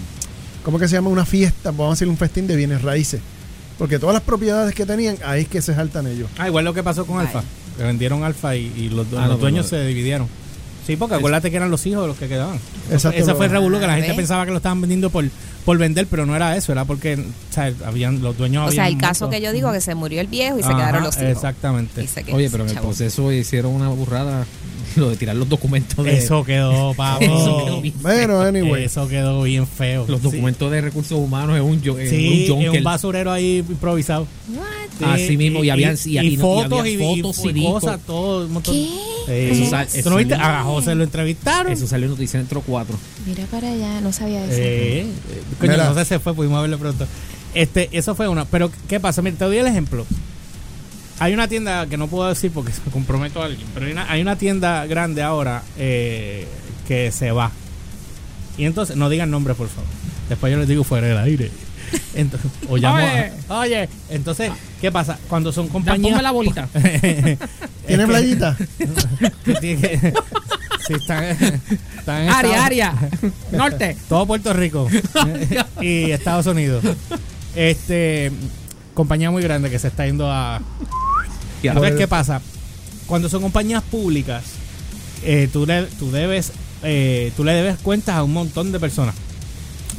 ¿Cómo 0.65 0.81
que 0.81 0.89
se 0.89 0.97
llama? 0.97 1.09
Una 1.09 1.25
fiesta. 1.25 1.71
Vamos 1.71 1.87
a 1.87 1.91
decir 1.93 2.09
un 2.09 2.17
festín 2.17 2.47
de 2.49 2.57
bienes 2.57 2.83
raíces. 2.83 3.21
Porque 3.79 4.01
todas 4.01 4.13
las 4.13 4.25
propiedades 4.25 4.75
que 4.75 4.85
tenían, 4.85 5.17
ahí 5.25 5.43
es 5.43 5.49
que 5.49 5.63
se 5.63 5.73
saltan 5.73 6.09
ellos. 6.09 6.29
Ah, 6.37 6.49
igual 6.49 6.65
lo 6.65 6.75
que 6.75 6.83
pasó 6.83 7.07
con. 7.07 7.21
Alfa. 7.21 7.43
Vendieron 7.79 8.25
Alfa 8.25 8.57
y, 8.57 8.73
y 8.77 8.89
los, 8.91 9.07
Ah, 9.17 9.23
los 9.27 9.29
no, 9.31 9.37
dueños 9.39 9.67
se 9.67 9.85
dividieron. 9.87 10.27
Sí, 10.87 10.97
porque 10.97 11.17
acuérdate 11.17 11.51
que 11.51 11.57
eran 11.59 11.71
los 11.71 11.85
hijos 11.87 12.07
los 12.07 12.17
que 12.17 12.29
quedaban. 12.29 12.59
Exacto, 12.91 13.19
Ese 13.21 13.35
fue 13.35 13.47
el 13.47 13.53
lo- 13.53 13.59
revolú 13.59 13.79
que 13.79 13.87
la 13.87 13.97
gente 13.97 14.15
pensaba 14.15 14.45
que 14.47 14.51
lo 14.53 14.57
estaban 14.57 14.81
vendiendo 14.81 15.11
por, 15.11 15.25
por 15.67 15.77
vender, 15.77 16.07
pero 16.11 16.25
no 16.25 16.35
era 16.35 16.57
eso, 16.57 16.73
era 16.73 16.87
porque 16.87 17.15
o 17.17 17.53
sea, 17.53 17.71
habían, 17.85 18.23
los 18.23 18.39
dueños 18.39 18.69
O 18.71 18.73
sea, 18.73 18.89
el 18.89 18.97
caso 18.97 19.27
muerto. 19.27 19.39
que 19.39 19.45
yo 19.47 19.53
digo 19.53 19.71
que 19.71 19.83
se 19.83 19.95
murió 19.95 20.21
el 20.23 20.29
viejo 20.29 20.59
y 20.59 20.63
se 20.63 20.69
quedaron 20.71 21.03
los 21.05 21.15
hijos. 21.17 21.29
Exactamente. 21.29 22.03
Y 22.05 22.07
se 22.07 22.25
quedó- 22.25 22.37
Oye, 22.37 22.49
pero 22.51 22.65
en 22.65 22.71
el 22.71 22.79
proceso 22.79 23.31
hicieron 23.33 23.73
una 23.73 23.89
burrada. 23.91 24.47
Lo 24.97 25.11
de 25.11 25.17
tirar 25.17 25.37
los 25.37 25.49
documentos 25.49 26.05
de. 26.05 26.17
Eso 26.19 26.45
quedó, 26.45 26.95
pavo. 26.95 27.21
Eso 27.23 27.65
quedó 27.65 27.81
bien 27.81 27.95
Bueno, 28.01 28.41
anyway. 28.41 28.85
Eso 28.85 29.07
quedó 29.09 29.43
bien 29.43 29.67
feo. 29.67 30.05
Los 30.09 30.21
Sí. 30.21 30.25
documentos 30.25 30.71
de 30.71 30.81
recursos 30.81 31.19
humanos 31.19 31.57
en 31.57 31.63
un, 31.63 31.75
en 32.01 32.11
Sí, 32.11 32.49
un 32.51 32.83
basurero 32.83 33.31
ahí 33.33 33.65
improvisado. 33.69 34.27
What? 34.55 35.09
Así 35.13 35.37
mismo, 35.37 35.63
y 35.63 35.71
habían- 35.71 35.97
y- 36.05 36.19
y- 36.19 36.27
y 36.27 36.37
fotos 36.37 36.81
había 36.81 36.93
y, 36.93 37.23
fotos 37.23 37.45
y 37.55 37.65
cosas, 37.65 38.01
todo. 38.05 38.47
un 38.47 38.53
montón. 38.53 38.75
¿Qué? 38.75 39.51
Eso 39.53 39.71
sal- 39.71 39.87
¿Tú 39.87 39.97
eso 39.99 40.11
no 40.11 40.17
viste? 40.17 40.35
A 40.35 40.63
José 40.65 40.95
lo 40.97 41.05
entrevistaron. 41.05 41.73
Eso 41.73 41.87
salió 41.87 42.07
en 42.07 42.13
Noticentro 42.13 42.63
4. 42.67 42.97
Mira 43.27 43.45
para 43.47 43.71
allá, 43.71 44.01
no 44.01 44.13
sabía 44.13 44.45
eso. 44.45 44.55
Eh, 44.57 45.07
coño, 45.61 45.73
Mira. 45.73 45.87
José 45.89 46.05
se 46.05 46.19
fue, 46.19 46.35
pudimos 46.35 46.61
verlo 46.63 46.79
pronto. 46.79 47.07
Este, 47.55 47.89
eso 47.93 48.15
fue 48.17 48.27
una. 48.29 48.45
Pero, 48.47 48.71
¿qué 48.89 48.99
pasa? 48.99 49.23
Mira, 49.23 49.37
te 49.37 49.45
doy 49.45 49.59
el 49.59 49.67
ejemplo. 49.69 50.05
Hay 51.21 51.35
una 51.35 51.49
tienda 51.49 51.87
que 51.87 51.97
no 51.97 52.07
puedo 52.09 52.29
decir 52.29 52.51
porque 52.53 52.73
se 52.73 52.81
comprometo 52.91 53.43
a 53.43 53.47
alguien, 53.47 53.67
pero 53.75 53.87
hay 53.87 53.93
una, 53.93 54.11
hay 54.11 54.21
una 54.23 54.37
tienda 54.37 54.87
grande 54.87 55.23
ahora 55.23 55.63
eh, 55.77 56.47
que 56.87 57.11
se 57.13 57.31
va. 57.33 57.51
Y 58.57 58.65
entonces, 58.65 58.97
no 58.97 59.09
digan 59.09 59.31
nombres, 59.31 59.57
por 59.57 59.69
favor. 59.69 59.89
Después 60.29 60.53
yo 60.53 60.59
les 60.59 60.69
digo 60.69 60.85
fuera 60.85 61.07
del 61.07 61.19
aire. 61.19 61.51
Entonces, 62.15 62.51
o 62.69 62.77
llamo 62.77 62.99
a- 62.99 63.01
Oye. 63.03 63.33
oye, 63.49 63.89
entonces, 64.11 64.51
¿qué 64.81 64.93
pasa? 64.93 65.19
Cuando 65.29 65.53
son 65.53 65.69
compañías. 65.69 66.11
ponme 66.11 66.23
la 66.23 66.33
bolita. 66.33 66.69
¿Tiene 67.87 68.07
playita? 68.07 68.55
sí, 70.87 70.93
están, 70.95 71.25
están 71.25 72.23
en 72.25 72.29
área, 72.29 72.51
Estados- 72.51 72.67
área. 72.67 72.95
Norte. 73.53 73.97
Todo 74.09 74.27
Puerto 74.27 74.53
Rico 74.53 74.87
y 75.81 76.11
Estados 76.11 76.47
Unidos. 76.47 76.85
Este 77.55 78.31
compañía 78.95 79.31
muy 79.31 79.43
grande 79.43 79.71
que 79.71 79.79
se 79.79 79.89
está 79.89 80.05
yendo 80.05 80.31
a. 80.31 80.61
Entonces, 81.63 81.95
¿qué 81.97 82.09
pasa? 82.09 82.41
Cuando 83.07 83.29
son 83.29 83.43
compañías 83.43 83.83
públicas, 83.83 84.45
eh, 85.25 85.49
tú, 85.53 85.67
le, 85.67 85.85
tú 85.99 86.11
debes 86.11 86.53
eh, 86.83 87.33
tú 87.37 87.45
le 87.45 87.53
debes 87.55 87.77
cuentas 87.79 88.17
a 88.17 88.23
un 88.23 88.33
montón 88.33 88.71
de 88.73 88.79
personas. 88.79 89.15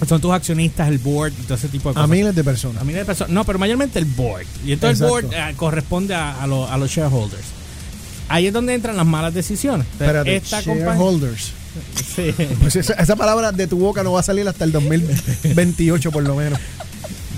Son 0.07 0.21
tus 0.21 0.31
accionistas, 0.31 0.87
el 0.87 0.97
board 0.99 1.33
y 1.37 1.43
todo 1.43 1.55
ese 1.55 1.67
tipo 1.67 1.89
de 1.89 1.93
A 1.93 2.03
cosas. 2.03 2.09
miles 2.09 2.33
de 2.33 2.43
personas. 2.43 2.81
A 2.81 2.85
miles 2.85 3.01
de 3.01 3.05
personas. 3.05 3.33
No, 3.33 3.43
pero 3.43 3.59
mayormente 3.59 3.99
el 3.99 4.05
board. 4.05 4.45
Y 4.65 4.71
entonces 4.71 5.01
Exacto. 5.01 5.17
el 5.19 5.25
board 5.25 5.33
eh, 5.49 5.53
corresponde 5.57 6.15
a, 6.15 6.41
a 6.41 6.47
los- 6.47 6.69
a 6.69 6.77
los 6.77 6.89
shareholders. 6.89 7.43
Ahí 8.29 8.47
es 8.47 8.53
donde 8.53 8.75
entran 8.75 8.95
las 8.95 9.05
malas 9.05 9.33
decisiones. 9.33 9.85
Espérate, 9.91 10.35
esta 10.37 10.61
shareholders. 10.61 11.51
Sí. 12.15 12.33
Pues 12.61 12.75
esa, 12.75 12.93
esa 12.93 13.15
palabra 13.15 13.51
de 13.51 13.67
tu 13.67 13.77
boca 13.77 14.01
no 14.03 14.11
va 14.13 14.21
a 14.21 14.23
salir 14.23 14.47
hasta 14.47 14.63
el 14.65 14.71
2028 14.71 16.11
por 16.11 16.23
lo 16.23 16.35
menos. 16.35 16.59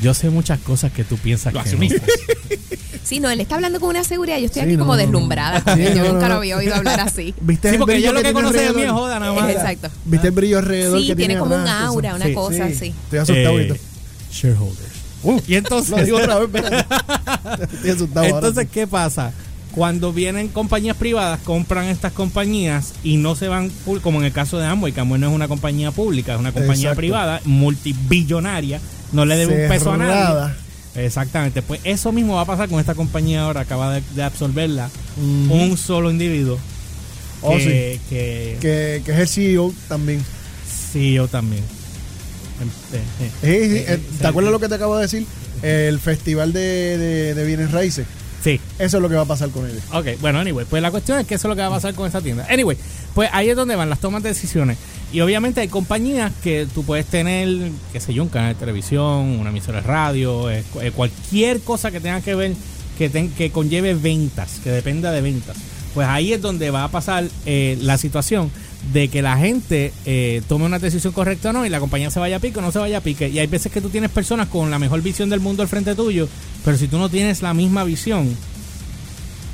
Yo 0.01 0.13
sé 0.13 0.29
muchas 0.29 0.59
cosas 0.59 0.91
que 0.93 1.03
tú 1.03 1.17
piensas 1.17 1.53
Los 1.53 1.65
que 1.65 1.75
no. 1.75 1.95
Sí, 3.03 3.19
no, 3.19 3.29
él 3.29 3.41
está 3.41 3.55
hablando 3.55 3.79
con 3.79 3.89
una 3.89 4.03
seguridad. 4.03 4.37
Yo 4.37 4.45
estoy 4.45 4.61
Sí, 4.61 4.67
aquí 4.67 4.77
no, 4.77 4.83
como 4.83 4.95
deslumbrada. 4.97 5.59
Sí. 5.75 5.83
Yo 5.95 6.03
no, 6.03 6.13
nunca 6.13 6.27
no, 6.27 6.29
lo 6.29 6.35
había 6.35 6.57
oído 6.57 6.75
hablar 6.75 6.99
así. 6.99 7.33
¿Viste 7.41 7.69
Sí, 7.69 7.75
el 7.75 7.79
porque 7.79 7.93
brillo 7.95 8.07
yo 8.07 8.13
lo 8.13 8.19
que 8.19 8.23
tiene 8.23 8.33
conoce 8.41 8.57
de 8.57 8.63
mí 8.63 8.67
es 8.69 8.75
alrededor? 8.75 8.95
joda 8.99 9.19
nada 9.19 9.33
más. 9.33 9.49
Exacto. 9.49 9.89
¿Viste 10.05 10.27
el 10.27 10.33
brillo 10.33 10.57
alrededor 10.59 10.99
Sí, 10.99 11.07
que 11.07 11.15
tiene 11.15 11.37
como 11.37 11.55
un 11.55 11.67
aura, 11.67 12.15
una 12.15 12.25
Sí, 12.25 12.33
cosa 12.33 12.55
Sí, 12.67 12.73
así. 12.73 12.93
Estoy 13.05 13.19
asustado 13.19 13.39
Eh, 13.59 13.67
ahorita. 13.69 13.75
shareholders. 14.31 15.47
y 15.47 15.55
entonces, 15.55 15.89
Lo 15.91 16.03
digo 16.05 16.17
otra 16.17 16.39
vez. 16.39 16.63
Estoy 17.73 17.89
asustado 17.91 18.25
ahora. 18.25 18.37
entonces 18.47 18.67
¿qué 18.71 18.87
pasa? 18.87 19.33
Cuando 19.73 20.11
vienen 20.11 20.49
compañías 20.49 20.97
privadas, 20.97 21.39
compran 21.45 21.85
estas 21.85 22.11
compañías 22.11 22.93
y 23.03 23.15
no 23.17 23.35
se 23.35 23.47
van, 23.47 23.71
como 24.03 24.19
en 24.19 24.25
el 24.25 24.31
caso 24.33 24.59
de 24.59 24.65
Amway, 24.65 24.91
que 24.93 24.99
Amway 24.99 25.19
no 25.21 25.29
es 25.29 25.33
una 25.33 25.47
compañía 25.47 25.91
pública, 25.91 26.33
es 26.33 26.39
una 26.39 26.51
compañía 26.51 26.89
Exacto. 26.89 26.97
privada, 26.97 27.39
multibillonaria, 27.45 28.81
no 29.13 29.25
le 29.25 29.37
debe 29.37 29.63
un 29.63 29.69
peso 29.69 29.91
a 29.93 29.97
nadie. 29.97 30.53
Exactamente, 30.95 31.61
pues 31.61 31.79
eso 31.83 32.11
mismo 32.11 32.35
va 32.35 32.41
a 32.41 32.45
pasar 32.45 32.67
con 32.69 32.79
esta 32.79 32.95
compañía 32.95 33.43
ahora, 33.43 33.61
acaba 33.61 33.93
de, 33.93 34.03
de 34.13 34.23
absorberla 34.23 34.89
un 35.17 35.77
solo 35.77 36.11
individuo. 36.11 36.57
Oh, 37.41 37.57
que, 37.57 37.99
que, 38.09 38.57
Que, 38.59 39.01
que 39.03 39.11
es 39.13 39.17
el 39.19 39.27
CEO 39.27 39.73
también. 39.87 40.23
yo 40.93 41.27
también. 41.27 41.63
Este, 42.61 42.97
eh, 42.97 43.31
Eh, 43.41 43.75
eh, 43.77 43.85
eh, 43.87 43.99
¿Te 44.19 44.27
acuerdas 44.27 44.51
lo 44.51 44.59
que 44.59 44.69
te 44.69 44.75
acabo 44.75 44.95
de 44.95 45.03
decir? 45.03 45.25
El 45.63 45.99
festival 45.99 46.53
de, 46.53 46.97
de, 46.97 47.33
de 47.33 47.45
bienes 47.45 47.71
raíces. 47.71 48.05
Sí. 48.43 48.59
Eso 48.79 48.97
es 48.97 49.03
lo 49.03 49.09
que 49.09 49.15
va 49.15 49.21
a 49.21 49.25
pasar 49.25 49.49
con 49.49 49.67
ellos. 49.69 49.83
Ok, 49.93 50.19
bueno, 50.19 50.39
anyway, 50.39 50.65
pues 50.69 50.81
la 50.81 50.91
cuestión 50.91 51.19
es 51.19 51.27
que 51.27 51.35
eso 51.35 51.47
es 51.47 51.49
lo 51.49 51.55
que 51.55 51.61
va 51.61 51.67
a 51.67 51.71
pasar 51.71 51.93
con 51.93 52.07
esa 52.07 52.21
tienda. 52.21 52.45
Anyway, 52.49 52.77
pues 53.13 53.29
ahí 53.33 53.49
es 53.49 53.55
donde 53.55 53.75
van 53.75 53.89
las 53.89 53.99
tomas 53.99 54.23
de 54.23 54.29
decisiones. 54.29 54.77
Y 55.13 55.19
obviamente 55.21 55.59
hay 55.61 55.67
compañías 55.67 56.31
que 56.41 56.67
tú 56.73 56.83
puedes 56.83 57.05
tener, 57.05 57.69
qué 57.91 57.99
sé 57.99 58.13
yo, 58.13 58.23
un 58.23 58.29
canal 58.29 58.53
de 58.53 58.59
televisión, 58.59 59.39
una 59.39 59.49
emisora 59.49 59.81
de 59.81 59.87
radio, 59.87 60.49
eh, 60.49 60.63
eh, 60.81 60.91
cualquier 60.95 61.59
cosa 61.61 61.91
que 61.91 61.99
tenga 61.99 62.21
que 62.21 62.33
ver, 62.35 62.53
que, 62.97 63.09
ten- 63.09 63.29
que 63.31 63.51
conlleve 63.51 63.93
ventas, 63.93 64.59
que 64.63 64.69
dependa 64.69 65.11
de 65.11 65.21
ventas. 65.21 65.57
Pues 65.93 66.07
ahí 66.07 66.31
es 66.31 66.41
donde 66.41 66.71
va 66.71 66.85
a 66.85 66.87
pasar 66.87 67.25
eh, 67.45 67.77
la 67.81 67.97
situación 67.97 68.49
de 68.93 69.09
que 69.09 69.21
la 69.21 69.37
gente 69.37 69.91
eh, 70.05 70.41
tome 70.47 70.65
una 70.65 70.79
decisión 70.79 71.11
correcta 71.11 71.49
o 71.49 71.53
no 71.53 71.65
y 71.65 71.69
la 71.69 71.81
compañía 71.81 72.09
se 72.09 72.19
vaya 72.19 72.37
a 72.37 72.39
pique 72.39 72.59
o 72.59 72.61
no 72.61 72.71
se 72.71 72.79
vaya 72.79 72.99
a 72.99 73.01
pique. 73.01 73.27
Y 73.27 73.39
hay 73.39 73.47
veces 73.47 73.71
que 73.71 73.81
tú 73.81 73.89
tienes 73.89 74.09
personas 74.11 74.47
con 74.47 74.71
la 74.71 74.79
mejor 74.79 75.01
visión 75.01 75.29
del 75.29 75.41
mundo 75.41 75.61
al 75.61 75.67
frente 75.67 75.93
tuyo, 75.93 76.29
pero 76.63 76.77
si 76.77 76.87
tú 76.87 76.97
no 76.97 77.09
tienes 77.09 77.41
la 77.41 77.53
misma 77.53 77.83
visión, 77.83 78.33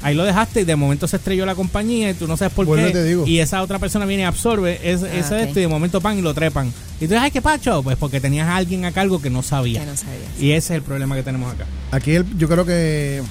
ahí 0.01 0.15
lo 0.15 0.23
dejaste 0.23 0.61
y 0.61 0.63
de 0.63 0.75
momento 0.75 1.07
se 1.07 1.17
estrelló 1.17 1.45
la 1.45 1.55
compañía 1.55 2.09
y 2.09 2.13
tú 2.13 2.27
no 2.27 2.37
sabes 2.37 2.53
por 2.53 2.65
qué. 2.65 3.03
digo. 3.03 3.25
Y 3.27 3.39
esa 3.39 3.61
otra 3.61 3.79
persona 3.79 4.05
viene 4.05 4.23
y 4.23 4.25
absorbe 4.25 4.79
ese, 4.83 5.05
Ah, 5.07 5.17
ese 5.17 5.43
esto 5.43 5.59
y 5.59 5.63
de 5.63 5.67
momento 5.67 6.01
pan 6.01 6.17
y 6.17 6.21
lo 6.21 6.33
trepan. 6.33 6.67
Y 6.97 7.01
tú 7.01 7.13
dices, 7.13 7.19
ay, 7.21 7.31
¿qué 7.31 7.41
pacho? 7.41 7.83
Pues 7.83 7.97
porque 7.97 8.19
tenías 8.21 8.47
a 8.47 8.55
alguien 8.57 8.85
a 8.85 8.91
cargo 8.91 9.21
que 9.21 9.29
no 9.29 9.43
sabía. 9.43 9.81
Que 9.81 9.85
no 9.85 9.97
sabía. 9.97 10.27
Y 10.39 10.51
ese 10.51 10.73
es 10.73 10.77
el 10.77 10.81
problema 10.81 11.15
que 11.15 11.23
tenemos 11.23 11.53
acá. 11.53 11.65
Aquí 11.91 12.11
el- 12.15 12.37
yo 12.37 12.47
creo 12.47 12.65
que 12.65 13.21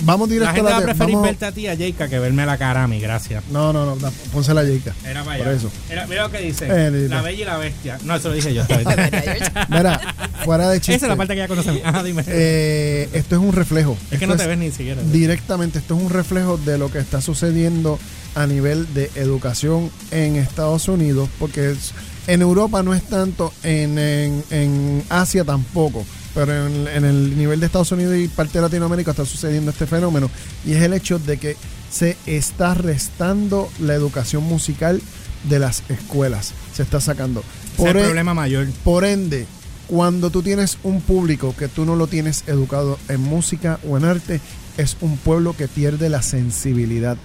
vamos 0.00 0.28
La 0.28 0.34
directo 0.34 0.54
gente 0.54 0.70
a 0.70 0.72
va 0.72 0.76
a 0.76 0.80
la 0.80 0.86
preferir 0.86 1.14
vamos- 1.14 1.28
verte 1.28 1.44
a 1.46 1.52
ti, 1.52 1.66
a 1.68 1.76
Jayka, 1.76 2.08
que 2.08 2.18
verme 2.18 2.44
la 2.46 2.58
cara 2.58 2.84
a 2.84 2.88
mí, 2.88 3.00
gracias. 3.00 3.44
No, 3.50 3.72
no, 3.72 3.86
no, 3.86 3.96
da- 3.96 4.10
ponse 4.32 4.52
la 4.54 4.64
yica. 4.64 4.94
Era 5.04 5.24
para 5.24 5.38
Por 5.38 5.48
allá. 5.48 5.56
eso. 5.56 5.70
Era- 5.90 6.06
mira 6.06 6.22
lo 6.24 6.30
que 6.30 6.38
dice. 6.40 6.66
Eh, 6.68 7.08
la 7.08 7.22
bella 7.22 7.42
y 7.42 7.44
la 7.44 7.56
bestia. 7.58 7.98
No, 8.04 8.14
eso 8.16 8.28
lo 8.28 8.34
dije 8.34 8.52
yo. 8.54 8.64
Mira, 9.68 10.00
fuera 10.44 10.68
de 10.70 10.78
chiste. 10.80 10.94
Esa 10.96 11.06
es 11.06 11.10
la 11.10 11.16
parte 11.16 11.34
que 11.34 11.38
ya 11.40 11.48
conoce 11.48 11.70
a 11.70 11.72
mí. 11.72 11.80
Ajá, 11.84 12.02
dime. 12.02 12.24
eh, 12.26 13.08
esto 13.12 13.36
es 13.36 13.40
un 13.42 13.52
reflejo. 13.52 13.96
es 14.10 14.18
que 14.18 14.24
Esto 14.24 14.26
no 14.26 14.36
te 14.36 14.46
ves 14.46 14.58
ni 14.58 14.70
siquiera. 14.70 15.02
directamente, 15.02 15.78
esto 15.78 15.96
es 15.96 16.02
un 16.02 16.10
reflejo 16.10 16.56
de 16.58 16.78
lo 16.78 16.90
que 16.90 16.98
está 16.98 17.20
sucediendo 17.20 17.98
a 18.34 18.46
nivel 18.46 18.92
de 18.94 19.10
educación 19.14 19.90
en 20.10 20.36
Estados 20.36 20.88
Unidos, 20.88 21.28
porque 21.38 21.70
es- 21.70 21.92
en 22.26 22.42
Europa 22.42 22.82
no 22.82 22.92
es 22.94 23.02
tanto, 23.04 23.52
en, 23.62 23.98
en- 23.98 24.44
en 24.50 25.04
Asia 25.08 25.44
tampoco, 25.44 26.04
pero 26.36 26.66
en, 26.66 26.86
en 26.86 27.04
el 27.06 27.36
nivel 27.38 27.60
de 27.60 27.66
Estados 27.66 27.90
Unidos 27.92 28.14
y 28.14 28.28
parte 28.28 28.58
de 28.58 28.62
Latinoamérica 28.62 29.12
está 29.12 29.24
sucediendo 29.24 29.70
este 29.70 29.86
fenómeno, 29.86 30.30
y 30.66 30.74
es 30.74 30.82
el 30.82 30.92
hecho 30.92 31.18
de 31.18 31.38
que 31.38 31.56
se 31.90 32.18
está 32.26 32.74
restando 32.74 33.70
la 33.80 33.94
educación 33.94 34.44
musical 34.44 35.00
de 35.48 35.58
las 35.58 35.82
escuelas, 35.88 36.52
se 36.74 36.82
está 36.82 37.00
sacando. 37.00 37.42
Es 37.78 37.86
el 37.86 37.96
e- 37.96 38.04
problema 38.04 38.34
mayor. 38.34 38.68
por 38.84 39.06
ende, 39.06 39.46
cuando 39.86 40.28
tú 40.28 40.42
tienes 40.42 40.76
un 40.82 41.00
público 41.00 41.54
que 41.58 41.68
tú 41.68 41.86
no 41.86 41.96
lo 41.96 42.06
tienes 42.06 42.44
educado 42.46 42.98
en 43.08 43.22
música 43.22 43.80
o 43.88 43.96
en 43.96 44.04
arte, 44.04 44.42
es 44.76 44.98
un 45.00 45.16
pueblo 45.16 45.56
que 45.56 45.68
pierde 45.68 46.10
la 46.10 46.20
sensibilidad 46.20 47.16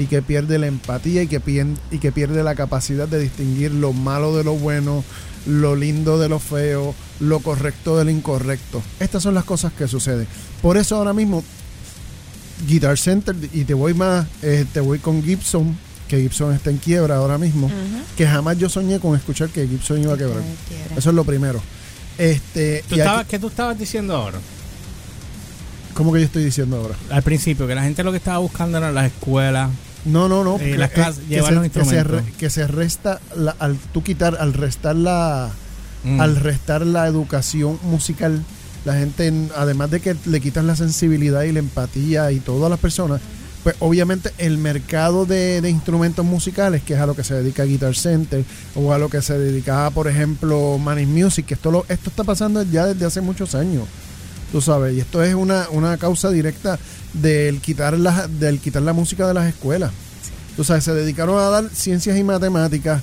y 0.00 0.06
que 0.06 0.22
pierde 0.22 0.58
la 0.58 0.66
empatía 0.66 1.22
y 1.22 1.26
que, 1.26 1.40
pien- 1.40 1.76
y 1.90 1.98
que 1.98 2.10
pierde 2.10 2.42
la 2.42 2.54
capacidad 2.54 3.06
de 3.06 3.18
distinguir 3.20 3.72
lo 3.72 3.92
malo 3.92 4.34
de 4.36 4.44
lo 4.44 4.54
bueno, 4.54 5.04
lo 5.46 5.76
lindo 5.76 6.18
de 6.18 6.28
lo 6.28 6.38
feo, 6.38 6.94
lo 7.20 7.40
correcto 7.40 7.96
de 7.98 8.04
lo 8.06 8.10
incorrecto. 8.10 8.82
Estas 8.98 9.22
son 9.22 9.34
las 9.34 9.44
cosas 9.44 9.72
que 9.74 9.86
suceden. 9.86 10.26
Por 10.62 10.76
eso 10.78 10.96
ahora 10.96 11.12
mismo 11.12 11.44
Guitar 12.66 12.96
Center, 12.98 13.36
y 13.52 13.64
te 13.64 13.74
voy 13.74 13.94
más, 13.94 14.26
eh, 14.42 14.64
te 14.72 14.80
voy 14.80 14.98
con 15.00 15.22
Gibson, 15.22 15.76
que 16.08 16.20
Gibson 16.20 16.54
está 16.54 16.70
en 16.70 16.78
quiebra 16.78 17.16
ahora 17.16 17.38
mismo, 17.38 17.70
que 18.16 18.26
jamás 18.26 18.58
yo 18.58 18.68
soñé 18.68 19.00
con 19.00 19.14
escuchar 19.16 19.48
que 19.50 19.66
Gibson 19.68 20.00
iba 20.02 20.14
a 20.14 20.18
quebrar. 20.18 20.42
Eso 20.96 21.10
es 21.10 21.14
lo 21.16 21.24
primero. 21.24 21.60
Este, 22.18 22.84
¿Tú 22.88 22.96
y 22.96 23.00
aquí- 23.00 23.00
estabas, 23.00 23.26
¿Qué 23.26 23.38
tú 23.38 23.48
estabas 23.48 23.78
diciendo 23.78 24.14
ahora? 24.16 24.38
¿Cómo 25.94 26.12
que 26.12 26.20
yo 26.20 26.26
estoy 26.26 26.44
diciendo 26.44 26.76
ahora? 26.76 26.94
Al 27.10 27.22
principio, 27.22 27.66
que 27.66 27.74
la 27.74 27.82
gente 27.82 28.02
lo 28.04 28.10
que 28.12 28.18
estaba 28.18 28.38
buscando 28.38 28.78
eran 28.78 28.94
las 28.94 29.06
escuelas. 29.06 29.70
No, 30.04 30.28
no, 30.28 30.44
no. 30.44 30.58
Eh, 30.58 30.76
las 30.78 30.90
clases, 30.90 31.22
que, 31.24 31.34
llevar 31.34 31.48
se, 31.50 31.54
los 31.54 31.62
que, 32.38 32.50
se 32.50 32.60
que 32.60 32.66
resta, 32.66 33.20
la- 33.36 33.54
al 33.58 33.76
tú 33.92 34.02
quitar, 34.02 34.36
al 34.40 34.52
restar 34.54 34.96
la, 34.96 35.50
Mm. 36.02 36.20
al 36.20 36.36
restar 36.36 36.86
la 36.86 37.06
educación 37.06 37.78
musical, 37.82 38.42
la 38.86 38.94
gente, 38.94 39.26
en- 39.26 39.50
además 39.56 39.90
de 39.90 40.00
que 40.00 40.16
le 40.24 40.40
quitas 40.40 40.64
la 40.64 40.74
sensibilidad 40.74 41.42
y 41.42 41.52
la 41.52 41.58
empatía 41.58 42.32
y 42.32 42.40
todas 42.40 42.70
las 42.70 42.78
personas, 42.80 43.20
pues 43.62 43.76
obviamente 43.80 44.30
el 44.38 44.56
mercado 44.56 45.26
de, 45.26 45.60
de 45.60 45.68
instrumentos 45.68 46.24
musicales, 46.24 46.82
que 46.82 46.94
es 46.94 47.00
a 47.00 47.04
lo 47.04 47.14
que 47.14 47.22
se 47.24 47.34
dedica 47.34 47.64
Guitar 47.64 47.94
Center, 47.94 48.42
o 48.74 48.94
a 48.94 48.98
lo 48.98 49.10
que 49.10 49.20
se 49.20 49.36
dedicaba, 49.38 49.90
por 49.90 50.08
ejemplo, 50.08 50.78
Manny 50.78 51.04
Music, 51.04 51.44
que 51.44 51.52
esto, 51.54 51.70
lo, 51.70 51.84
esto 51.90 52.08
está 52.08 52.24
pasando 52.24 52.62
ya 52.62 52.86
desde 52.86 53.04
hace 53.04 53.20
muchos 53.20 53.54
años. 53.54 53.84
Tú 54.52 54.60
sabes, 54.60 54.96
y 54.96 55.00
esto 55.00 55.22
es 55.22 55.34
una, 55.34 55.68
una 55.70 55.96
causa 55.96 56.30
directa 56.30 56.78
del 57.12 57.60
quitar, 57.60 57.96
la, 57.98 58.26
del 58.26 58.58
quitar 58.58 58.82
la 58.82 58.92
música 58.92 59.26
de 59.28 59.34
las 59.34 59.48
escuelas. 59.48 59.92
Tú 60.56 60.64
sabes, 60.64 60.84
se 60.84 60.92
dedicaron 60.92 61.38
a 61.38 61.48
dar 61.48 61.70
ciencias 61.72 62.16
y 62.16 62.24
matemáticas 62.24 63.02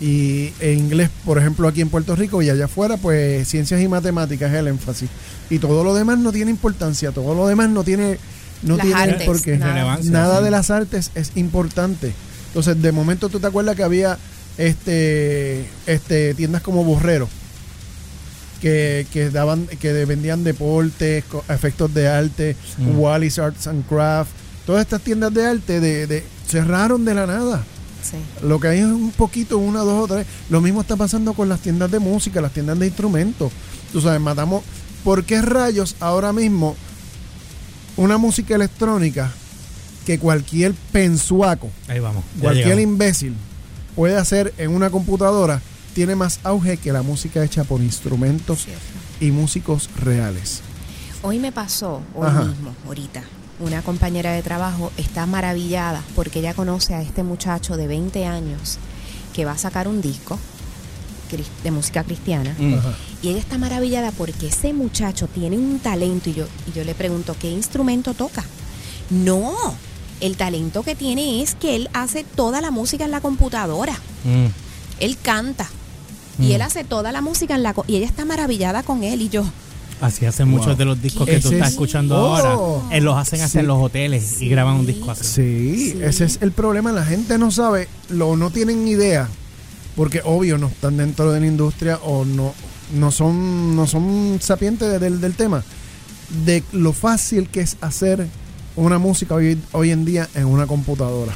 y, 0.00 0.52
e 0.58 0.72
inglés, 0.72 1.10
por 1.24 1.38
ejemplo, 1.38 1.68
aquí 1.68 1.80
en 1.80 1.88
Puerto 1.88 2.16
Rico 2.16 2.42
y 2.42 2.50
allá 2.50 2.64
afuera, 2.64 2.96
pues 2.96 3.46
ciencias 3.46 3.80
y 3.80 3.86
matemáticas 3.86 4.50
es 4.52 4.58
el 4.58 4.66
énfasis. 4.66 5.08
Y 5.50 5.60
todo 5.60 5.84
lo 5.84 5.94
demás 5.94 6.18
no 6.18 6.32
tiene 6.32 6.50
importancia, 6.50 7.12
todo 7.12 7.34
lo 7.34 7.46
demás 7.46 7.70
no 7.70 7.84
tiene, 7.84 8.18
no 8.62 8.76
Las 8.76 8.86
tiene 8.86 9.00
artes, 9.00 9.26
porque 9.26 9.56
nada. 9.56 9.74
Relevancia, 9.74 10.10
nada 10.10 10.38
sí. 10.38 10.44
de 10.44 10.50
las 10.50 10.70
artes 10.70 11.12
es 11.14 11.32
importante. 11.36 12.12
Entonces, 12.48 12.82
de 12.82 12.90
momento 12.90 13.28
tú 13.28 13.38
te 13.38 13.46
acuerdas 13.46 13.76
que 13.76 13.84
había 13.84 14.18
este, 14.58 15.68
este 15.86 16.34
tiendas 16.34 16.62
como 16.62 16.82
Borrero 16.82 17.28
que, 18.62 19.06
que 19.12 19.28
daban 19.28 19.66
que 19.66 19.92
vendían 20.06 20.42
deportes, 20.44 21.24
efectos 21.50 21.92
de 21.92 22.08
arte, 22.08 22.56
Mm. 22.78 22.98
Wallis 22.98 23.38
Arts 23.38 23.66
and 23.66 23.84
Craft, 23.86 24.30
todas 24.64 24.80
estas 24.82 25.02
tiendas 25.02 25.34
de 25.34 25.44
arte 25.46 25.80
de, 25.80 26.06
de- 26.06 26.24
cerraron 26.48 27.04
de 27.04 27.12
la 27.14 27.26
nada. 27.26 27.64
Sí. 28.02 28.16
Lo 28.46 28.58
que 28.60 28.68
hay 28.68 28.78
es 28.78 28.84
un 28.86 29.10
poquito, 29.12 29.58
una, 29.58 29.80
dos 29.80 30.04
o 30.10 30.12
tres. 30.14 30.26
Lo 30.48 30.60
mismo 30.60 30.80
está 30.80 30.96
pasando 30.96 31.34
con 31.34 31.48
las 31.48 31.60
tiendas 31.60 31.90
de 31.90 31.98
música, 31.98 32.40
las 32.40 32.52
tiendas 32.52 32.78
de 32.78 32.86
instrumentos. 32.86 33.52
Tú 33.92 34.00
sabes, 34.00 34.20
matamos. 34.20 34.62
¿Por 35.04 35.24
qué 35.24 35.42
rayos 35.42 35.96
ahora 36.00 36.32
mismo 36.32 36.76
una 37.96 38.16
música 38.18 38.54
electrónica 38.54 39.30
que 40.06 40.18
cualquier 40.18 40.72
pensuaco, 40.92 41.70
Ahí 41.88 42.00
vamos. 42.00 42.24
cualquier 42.40 42.76
llegamos. 42.76 42.82
imbécil 42.92 43.34
puede 43.94 44.16
hacer 44.16 44.52
en 44.58 44.70
una 44.72 44.90
computadora, 44.90 45.60
tiene 45.94 46.16
más 46.16 46.40
auge 46.44 46.76
que 46.76 46.92
la 46.92 47.02
música 47.02 47.44
hecha 47.44 47.64
por 47.64 47.80
instrumentos 47.80 48.66
y 49.20 49.30
músicos 49.30 49.90
reales. 49.96 50.62
Hoy 51.22 51.38
me 51.38 51.52
pasó, 51.52 52.02
hoy 52.14 52.26
Ajá. 52.26 52.44
mismo, 52.44 52.74
ahorita, 52.86 53.22
una 53.60 53.82
compañera 53.82 54.32
de 54.32 54.42
trabajo 54.42 54.90
está 54.96 55.26
maravillada 55.26 56.02
porque 56.16 56.40
ella 56.40 56.54
conoce 56.54 56.94
a 56.94 57.02
este 57.02 57.22
muchacho 57.22 57.76
de 57.76 57.86
20 57.86 58.26
años 58.26 58.78
que 59.32 59.44
va 59.44 59.52
a 59.52 59.58
sacar 59.58 59.88
un 59.88 60.00
disco 60.00 60.38
de 61.62 61.70
música 61.70 62.04
cristiana. 62.04 62.54
Mm. 62.58 62.74
Ajá. 62.74 62.94
Y 63.22 63.28
ella 63.28 63.38
está 63.38 63.56
maravillada 63.56 64.10
porque 64.10 64.48
ese 64.48 64.72
muchacho 64.72 65.28
tiene 65.28 65.56
un 65.56 65.78
talento 65.78 66.28
y 66.28 66.34
yo, 66.34 66.46
y 66.68 66.76
yo 66.76 66.84
le 66.84 66.94
pregunto, 66.94 67.36
¿qué 67.38 67.50
instrumento 67.50 68.14
toca? 68.14 68.44
No, 69.10 69.54
el 70.20 70.36
talento 70.36 70.82
que 70.82 70.94
tiene 70.94 71.42
es 71.42 71.54
que 71.54 71.76
él 71.76 71.88
hace 71.94 72.24
toda 72.24 72.60
la 72.60 72.70
música 72.70 73.04
en 73.04 73.10
la 73.10 73.20
computadora. 73.20 73.94
Mm. 74.24 74.46
Él 75.00 75.16
canta. 75.22 75.68
Y 76.38 76.48
Mm. 76.48 76.52
él 76.52 76.62
hace 76.62 76.84
toda 76.84 77.12
la 77.12 77.20
música 77.20 77.54
en 77.54 77.62
la... 77.62 77.74
co- 77.74 77.84
Y 77.86 77.96
ella 77.96 78.06
está 78.06 78.24
maravillada 78.24 78.82
con 78.82 79.02
él 79.04 79.22
y 79.22 79.28
yo... 79.28 79.44
Así 80.00 80.26
hacen 80.26 80.48
muchos 80.48 80.76
de 80.76 80.84
los 80.84 81.00
discos 81.00 81.26
que 81.28 81.38
tú 81.38 81.50
estás 81.52 81.68
es- 81.68 81.74
escuchando 81.74 82.16
Oh. 82.20 82.36
ahora. 82.36 82.96
Eh, 82.96 83.00
los 83.00 83.16
hacen 83.16 83.40
hasta 83.40 83.52
Sí. 83.52 83.58
en 83.60 83.68
los 83.68 83.78
hoteles 83.80 84.40
y 84.42 84.48
graban 84.48 84.74
un 84.76 84.86
disco 84.86 85.10
así. 85.12 85.24
Sí, 85.92 85.98
ese 86.02 86.24
es 86.24 86.38
el 86.42 86.50
problema. 86.50 86.90
La 86.90 87.04
gente 87.04 87.38
no 87.38 87.50
sabe, 87.52 87.86
lo 88.08 88.36
no 88.36 88.50
tienen 88.50 88.88
idea, 88.88 89.28
porque 89.94 90.20
obvio 90.24 90.58
no 90.58 90.66
están 90.68 90.96
dentro 90.96 91.30
de 91.30 91.38
la 91.38 91.46
industria 91.46 91.98
o 92.02 92.24
no, 92.24 92.52
no 92.94 93.10
son, 93.12 93.76
no 93.76 93.86
son 93.86 94.38
sapientes 94.42 95.00
del, 95.00 95.20
del 95.20 95.34
tema, 95.34 95.62
de 96.44 96.64
lo 96.72 96.92
fácil 96.92 97.48
que 97.48 97.60
es 97.60 97.76
hacer 97.80 98.26
una 98.74 98.98
música 98.98 99.34
hoy, 99.36 99.56
hoy 99.70 99.90
en 99.92 100.04
día 100.04 100.28
en 100.34 100.46
una 100.46 100.66
computadora. 100.66 101.32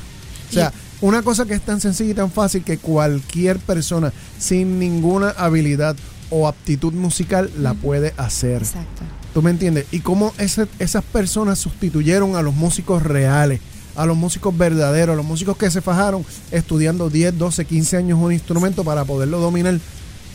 O 0.50 0.52
sea, 0.52 0.72
una 1.00 1.22
cosa 1.22 1.44
que 1.46 1.54
es 1.54 1.62
tan 1.62 1.80
sencilla 1.80 2.10
y 2.10 2.14
tan 2.14 2.30
fácil 2.30 2.62
que 2.64 2.78
cualquier 2.78 3.58
persona 3.58 4.12
sin 4.38 4.78
ninguna 4.78 5.30
habilidad 5.30 5.96
o 6.30 6.48
aptitud 6.48 6.92
musical 6.92 7.50
la 7.58 7.74
puede 7.74 8.14
hacer. 8.16 8.62
Exacto. 8.62 9.02
¿Tú 9.34 9.42
me 9.42 9.50
entiendes? 9.50 9.86
Y 9.92 10.00
cómo 10.00 10.32
ese- 10.38 10.66
esas 10.78 11.04
personas 11.04 11.58
sustituyeron 11.58 12.36
a 12.36 12.42
los 12.42 12.54
músicos 12.54 13.02
reales, 13.02 13.60
a 13.94 14.06
los 14.06 14.16
músicos 14.16 14.56
verdaderos, 14.56 15.12
a 15.12 15.16
los 15.16 15.26
músicos 15.26 15.56
que 15.56 15.70
se 15.70 15.82
fajaron 15.82 16.24
estudiando 16.50 17.10
10, 17.10 17.36
12, 17.38 17.64
15 17.66 17.96
años 17.98 18.18
un 18.20 18.32
instrumento 18.32 18.82
para 18.82 19.04
poderlo 19.04 19.38
dominar, 19.38 19.78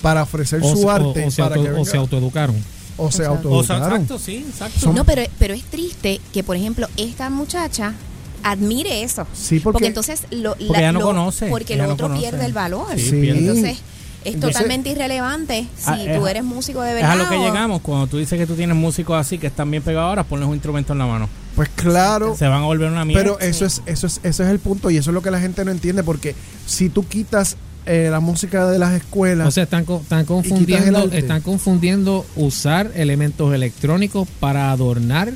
para 0.02 0.24
ofrecer 0.24 0.62
O, 0.64 0.76
su 0.76 0.88
o- 0.88 0.92
arte, 0.92 1.26
o 1.26 1.32
se 1.32 1.42
para 1.42 1.56
auto- 1.56 1.74
que 1.74 1.80
o 1.82 1.86
se 1.86 1.98
autoeducaron. 1.98 2.56
o 2.98 3.12
se 3.12 3.18
sea, 3.18 3.28
autoeducaron. 3.30 3.94
exacto, 4.02 4.20
sí, 4.20 4.46
exacto. 4.48 4.94
No, 4.94 5.04
pero, 5.04 5.24
pero 5.40 5.54
es 5.56 5.64
triste 5.64 6.22
que, 6.32 6.44
por 6.44 6.56
ejemplo, 6.56 6.88
esta 6.98 7.30
muchacha 7.32 7.94
admire 8.44 9.04
eso. 9.04 9.26
Sí, 9.34 9.60
porque- 9.60 9.74
porque 9.74 9.88
entonces 9.88 10.24
lo, 10.32 10.56
Porque 10.56 10.80
ella 10.80 10.92
no 10.92 11.02
conoce, 11.02 11.48
Porque 11.48 11.74
ella 11.74 11.84
lo 11.84 11.90
no 11.90 11.94
otro 11.94 12.14
pierde 12.18 12.46
el 12.46 12.54
valor. 12.54 12.88
Sí. 12.98 13.30
Entonces, 13.30 13.80
es 14.24 14.34
Entonces- 14.36 14.54
totalmente 14.58 14.90
irrelevante 14.92 15.68
si 15.78 15.84
Ah, 15.90 16.04
es- 16.04 16.18
tú 16.20 16.28
eres 16.28 16.44
músico 16.44 16.82
de 16.82 16.90
Es 16.90 16.96
verdad. 16.96 17.12
a 17.12 17.16
lo 17.16 17.30
que 17.30 17.38
llegamos. 17.38 17.82
Cuando 17.82 18.08
tú 18.08 18.18
dices 18.18 18.38
que 18.38 18.46
tú 18.46 18.56
tienes 18.56 18.76
músicos 18.76 19.18
así 19.18 19.38
que 19.38 19.48
están 19.48 19.70
bien 19.72 19.82
pegados 19.84 20.10
ahora, 20.10 20.24
ponles 20.24 20.48
un 20.48 20.54
instrumento 20.54 20.94
en 20.94 21.00
la 21.00 21.06
mano. 21.08 21.28
Pues 21.56 21.70
claro, 21.70 22.36
Se 22.38 22.48
van 22.48 22.62
a 22.62 22.66
volver 22.66 22.92
una 22.92 23.04
mierda. 23.04 23.22
pero 23.24 23.40
eso 23.40 23.66
es, 23.66 23.82
eso 23.86 24.08
es, 24.08 24.20
eso 24.24 24.44
es 24.44 24.50
el 24.50 24.60
punto 24.60 24.90
y 24.90 24.98
eso 24.98 25.10
es 25.10 25.14
lo 25.14 25.22
que 25.22 25.32
la 25.32 25.40
gente 25.40 25.66
no 25.66 25.72
entiende, 25.72 26.04
porque 26.04 26.36
si 26.66 26.90
tú 26.90 27.06
quitas 27.08 27.58
eh, 27.88 28.10
la 28.12 28.20
música 28.20 28.68
de 28.70 28.78
las 28.78 28.94
escuelas, 28.94 29.48
O 29.48 29.52
sea, 29.52 29.64
están, 29.64 29.82
están 29.90 30.20
el 30.20 30.26
confundiendo, 30.28 31.10
están 31.12 31.42
confundiendo 31.42 32.24
usar 32.36 32.92
elementos 32.94 33.52
electrónicos 33.56 34.28
para 34.40 34.72
adornar 34.72 35.34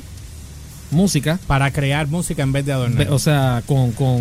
música. 0.90 1.38
para 1.46 1.70
crear 1.72 2.06
música 2.08 2.42
en 2.42 2.52
vez 2.52 2.64
de 2.66 2.72
adornar. 2.72 3.10
O 3.10 3.18
sea, 3.18 3.62
con, 3.66 3.92
con 3.92 4.16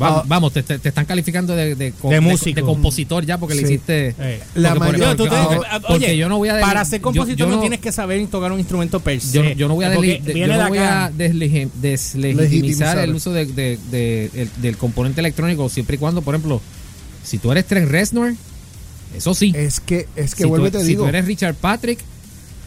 va- 0.00 0.18
Ah. 0.20 0.24
vamos, 0.26 0.52
te, 0.52 0.62
te- 0.62 0.78
te 0.78 0.88
están 0.88 1.04
calificando 1.06 1.54
de, 1.54 1.74
de, 1.74 1.92
De 1.92 1.92
de- 2.08 2.20
músico. 2.20 2.56
de 2.56 2.62
compositor 2.62 3.24
ya 3.26 3.38
porque 3.38 3.54
le 3.54 3.62
hiciste. 3.62 4.14
Eh. 4.18 4.40
La 4.54 4.70
porque 4.74 4.84
por- 4.86 4.92
mayor- 4.98 5.08
Yo, 5.10 5.16
tú 5.16 5.22
porque- 5.28 5.36
tienes- 5.36 5.56
porque- 5.58 5.86
porque 5.88 6.04
oye, 6.06 6.16
yo 6.16 6.28
no 6.28 6.38
voy 6.38 6.48
a 6.48 6.60
para 6.60 6.84
ser 6.84 7.00
compositor 7.00 7.36
yo 7.36 7.46
no, 7.46 7.54
no- 7.56 7.60
tienes 7.60 7.80
que 7.80 7.92
saber 7.92 8.26
tocar 8.28 8.52
un 8.52 8.58
instrumento 8.58 9.00
per 9.00 9.20
se. 9.20 9.32
Yo, 9.36 9.44
yo 9.52 9.68
no 9.68 9.74
voy 9.74 9.84
a, 9.84 9.90
no 9.90 9.96
voy 10.68 10.78
a 10.78 11.10
deslegitimizar 11.14 12.20
Legitimizar. 12.20 12.98
el 12.98 13.14
uso 13.14 13.32
de, 13.32 13.46
de- 13.46 13.78
de- 13.90 14.30
el- 14.34 14.50
del 14.62 14.76
componente 14.76 15.20
electrónico 15.20 15.68
siempre 15.68 15.96
y 15.96 15.98
cuando, 15.98 16.22
por 16.22 16.34
ejemplo, 16.34 16.60
si 17.24 17.38
tú 17.38 17.52
eres 17.52 17.66
Trent 17.66 17.90
Reznor, 17.90 18.34
eso 19.16 19.34
sí. 19.34 19.52
es 19.54 19.80
que, 19.80 20.08
es 20.16 20.34
que 20.34 20.44
si, 20.44 20.50
tú, 20.50 20.70
te 20.70 20.80
si 20.80 20.86
digo, 20.86 21.02
tú 21.04 21.08
eres 21.08 21.26
Richard 21.26 21.54
Patrick, 21.54 21.98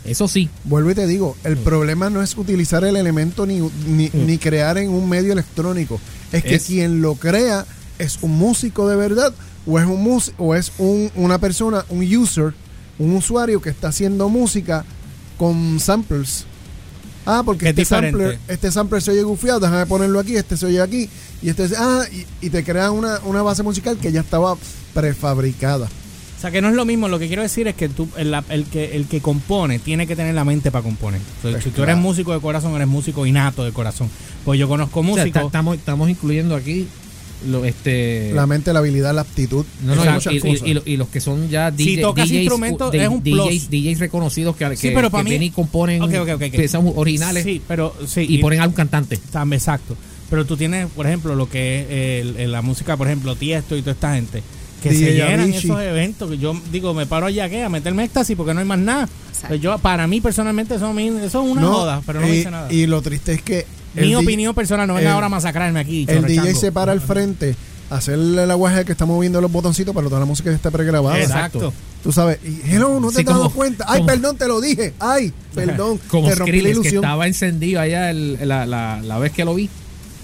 eso 0.05 0.27
sí. 0.27 0.49
Vuelvo 0.63 0.91
y 0.91 0.95
te 0.95 1.07
digo, 1.07 1.35
el 1.43 1.57
problema 1.57 2.09
no 2.09 2.21
es 2.21 2.37
utilizar 2.37 2.83
el 2.83 2.95
elemento 2.95 3.45
ni, 3.45 3.59
ni, 3.87 4.07
Mm. 4.07 4.25
ni 4.25 4.37
crear 4.37 4.77
en 4.77 4.89
un 4.89 5.09
medio 5.09 5.33
electrónico. 5.33 5.99
Es 6.31 6.43
que 6.43 6.55
Es- 6.55 6.65
quien 6.65 7.01
lo 7.01 7.15
crea 7.15 7.65
es 7.99 8.19
un 8.21 8.37
músico 8.37 8.87
de 8.87 8.95
verdad 8.95 9.33
o 9.65 9.79
es 9.79 9.85
un 9.85 10.03
mus- 10.03 10.33
o 10.37 10.53
es 10.55 10.71
un- 10.77 11.11
una 11.15 11.39
persona, 11.39 11.85
un 11.89 12.03
user, 12.15 12.53
un 12.99 13.13
usuario 13.15 13.61
que 13.61 13.69
está 13.69 13.87
haciendo 13.89 14.29
música 14.29 14.85
con 15.37 15.79
samplers. 15.79 16.45
Ah, 17.25 17.41
porque 17.43 17.65
Es 17.65 17.69
este 17.71 17.81
diferente. 17.81 18.19
sampler, 18.19 18.39
este 18.47 18.71
sampler 18.71 19.01
se 19.01 19.11
oye 19.11 19.23
gufiado, 19.23 19.59
déjame 19.59 19.85
ponerlo 19.87 20.19
aquí, 20.19 20.35
este 20.37 20.55
se 20.57 20.67
oye 20.67 20.79
aquí, 20.79 21.09
y 21.41 21.49
este 21.49 21.67
se- 21.69 21.75
ah, 21.77 22.03
y, 22.11 22.45
y 22.45 22.49
te 22.51 22.63
crea 22.63 22.91
una, 22.91 23.19
una 23.25 23.41
base 23.41 23.63
musical 23.63 23.97
que 23.97 24.11
ya 24.11 24.21
estaba 24.21 24.55
prefabricada. 24.93 25.87
O 26.37 26.41
sea, 26.41 26.51
que 26.51 26.61
no 26.61 26.69
es 26.69 26.75
lo 26.75 26.85
mismo. 26.85 27.07
Lo 27.07 27.17
que 27.17 27.27
quiero 27.27 27.41
decir 27.41 27.67
es 27.67 27.75
que 27.75 27.89
tú, 27.89 28.07
el, 28.17 28.65
que, 28.71 28.95
el 28.95 29.05
que 29.07 29.21
compone 29.21 29.79
tiene 29.79 30.05
que 30.05 30.15
tener 30.15 30.35
la 30.35 30.43
mente 30.43 30.69
para 30.71 30.83
componer. 30.83 31.21
Entonces, 31.21 31.51
Pues 31.53 31.63
si 31.63 31.69
tú 31.71 31.83
eres 31.83 31.97
músico 31.97 32.33
de 32.33 32.39
corazón, 32.41 32.75
eres 32.75 32.87
músico 32.87 33.25
innato 33.25 33.63
de 33.63 33.71
corazón. 33.71 34.09
Pues 34.43 34.59
yo 34.59 34.67
conozco 34.67 34.99
O 34.99 35.03
sea, 35.03 35.11
músicos. 35.11 35.41
ta- 35.41 35.45
estamos, 35.47 35.77
estamos 35.77 36.09
incluyendo 36.09 36.55
aquí 36.55 36.87
lo, 37.47 37.63
este 37.65 38.31
La 38.33 38.47
mente, 38.47 38.73
la 38.73 38.79
habilidad, 38.79 39.13
la 39.13 39.21
aptitud. 39.21 39.65
No, 39.83 39.95
no, 39.95 40.05
y, 40.05 40.09
muchas 40.09 40.33
y- 40.33 40.37
y- 40.37 40.39
cosas. 40.39 40.67
y 40.67 40.73
lo- 40.73 40.83
y 40.85 40.97
los 40.97 41.07
que 41.09 41.19
son 41.19 41.49
ya 41.49 41.71
Si 41.75 41.77
DJ, 41.85 42.01
tocas 42.01 42.27
DJs, 42.27 42.37
instrumentos, 42.41 42.91
de- 42.91 43.03
es 43.03 43.09
un 43.09 43.21
plus. 43.21 43.37
DJs, 43.49 43.69
DJs 43.69 43.99
reconocidos 43.99 44.55
que, 44.55 44.75
Sí, 44.75 44.89
que- 44.89 44.95
pero 44.95 45.09
que 45.11 45.17
mí- 45.23 45.29
vienen 45.29 45.47
y 45.47 45.51
componen 45.51 46.01
Ok, 46.01 46.13
ok, 46.21 46.29
ok, 46.35 46.41
ok. 46.47 46.51
piezas 46.51 46.81
originales 46.95 47.43
Sí, 47.43 47.61
pero 47.67 47.95
sí. 48.07 48.25
y, 48.27 48.37
ponen 48.39 48.61
a 48.61 48.67
un 48.67 48.73
cantante. 48.73 49.19
Exacto. 49.51 49.95
Pero 50.29 50.45
tú 50.45 50.57
tienes, 50.57 50.87
por 50.87 51.05
ejemplo, 51.07 51.35
lo 51.35 51.47
que 51.49 51.81
es 51.81 52.25
el- 52.25 52.37
el- 52.37 52.51
la 52.51 52.61
música, 52.61 52.97
por 52.97 53.07
ejemplo, 53.07 53.35
Tiesto 53.35 53.75
y 53.77 53.81
toda 53.81 53.91
esta 53.93 54.15
gente, 54.15 54.41
que 54.89 54.95
DJ 54.95 55.05
se 55.07 55.13
llenan 55.13 55.39
Avicii. 55.41 55.69
esos 55.69 55.81
eventos. 55.81 56.29
que 56.29 56.37
Yo 56.37 56.59
digo, 56.71 56.93
me 56.93 57.05
paro 57.05 57.25
allá 57.25 57.49
¿qué? 57.49 57.63
a 57.63 57.69
meterme 57.69 58.03
éxtasis 58.03 58.35
porque 58.35 58.53
no 58.53 58.59
hay 58.61 58.65
más 58.65 58.79
nada. 58.79 59.09
Pues 59.47 59.59
yo, 59.61 59.77
para 59.79 60.07
mí, 60.07 60.21
personalmente, 60.21 60.75
eso, 60.75 60.97
eso 60.99 61.23
es 61.23 61.35
una 61.51 61.61
joda, 61.63 62.01
pero 62.05 62.21
no 62.21 62.27
me 62.27 62.33
y, 62.33 62.37
dice 62.37 62.51
nada. 62.51 62.71
y 62.71 62.85
lo 62.87 63.01
triste 63.01 63.33
es 63.33 63.41
que. 63.41 63.65
Mi 63.93 64.11
el 64.11 64.15
opinión 64.17 64.53
personal, 64.53 64.87
no 64.87 64.95
venga 64.95 65.09
el- 65.09 65.13
ahora 65.13 65.27
a 65.27 65.29
masacrarme 65.29 65.79
aquí. 65.79 66.05
El 66.09 66.25
DJ 66.25 66.53
se 66.55 66.71
para 66.71 66.91
al 66.91 66.99
frente, 67.01 67.55
a 67.89 67.95
hacerle 67.95 68.45
la 68.45 68.53
guaje 68.55 68.83
que 68.83 68.91
está 68.91 69.05
moviendo 69.05 69.39
los 69.39 69.51
botoncitos, 69.51 69.95
pero 69.95 70.07
toda 70.09 70.19
la 70.19 70.25
música 70.25 70.51
está 70.51 70.69
pregrabada. 70.71 71.17
Exacto. 71.19 71.71
Tú 72.03 72.11
sabes, 72.11 72.39
y 72.43 72.61
hello, 72.69 72.99
no 72.99 73.07
te 73.09 73.15
Sí, 73.15 73.19
has 73.21 73.25
dado 73.27 73.49
cuenta. 73.49 73.85
Ay, 73.87 73.99
como- 74.01 74.07
perdón, 74.07 74.37
te 74.37 74.47
lo 74.47 74.59
dije. 74.61 74.93
Ay, 74.99 75.31
perdón, 75.55 75.99
Como 76.09 76.27
te 76.27 76.35
rompí 76.35 76.61
la 76.61 76.81
que 76.81 76.87
estaba 76.89 77.25
encendido 77.27 77.79
allá 77.81 78.09
el- 78.11 78.37
la, 78.47 78.65
la- 78.65 79.01
la 79.01 79.17
vez 79.17 79.31
que 79.31 79.43
lo 79.45 79.55
vi 79.55 79.69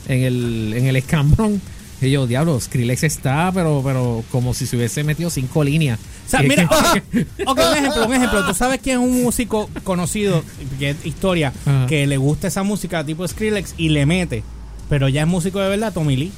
en 0.07 0.21
el, 0.23 0.73
en 0.75 0.85
el 0.87 0.95
escambrón. 0.97 1.61
Y 2.01 2.09
yo, 2.11 2.25
diablo, 2.25 2.59
Skrillex 2.59 3.03
está, 3.03 3.51
pero, 3.53 3.81
pero 3.83 4.23
como 4.31 4.53
si 4.55 4.65
se 4.65 4.75
hubiese 4.75 5.03
metido 5.03 5.29
cinco 5.29 5.63
líneas. 5.63 5.99
O 6.25 6.29
sea, 6.29 6.41
Que- 6.41 6.47
mira, 6.47 6.67
que- 7.11 7.27
ok, 7.45 7.59
un 7.71 7.77
ejemplo, 7.77 8.05
un 8.07 8.13
ejemplo. 8.13 8.45
Tú 8.47 8.53
sabes 8.55 8.79
quién 8.81 8.99
es 9.01 9.07
un 9.07 9.21
músico 9.23 9.69
conocido, 9.83 10.43
que 10.79 10.91
es 10.91 11.05
historia, 11.05 11.53
Ajá. 11.65 11.85
que 11.87 12.07
le 12.07 12.17
gusta 12.17 12.47
esa 12.47 12.63
música 12.63 13.03
tipo 13.05 13.27
Skrillex 13.27 13.75
y 13.77 13.89
le 13.89 14.05
mete. 14.05 14.43
Pero 14.89 15.09
ya 15.09 15.21
es 15.21 15.27
músico 15.27 15.59
de 15.59 15.69
verdad, 15.69 15.93
Tommy 15.93 16.15
Lee. 16.15 16.31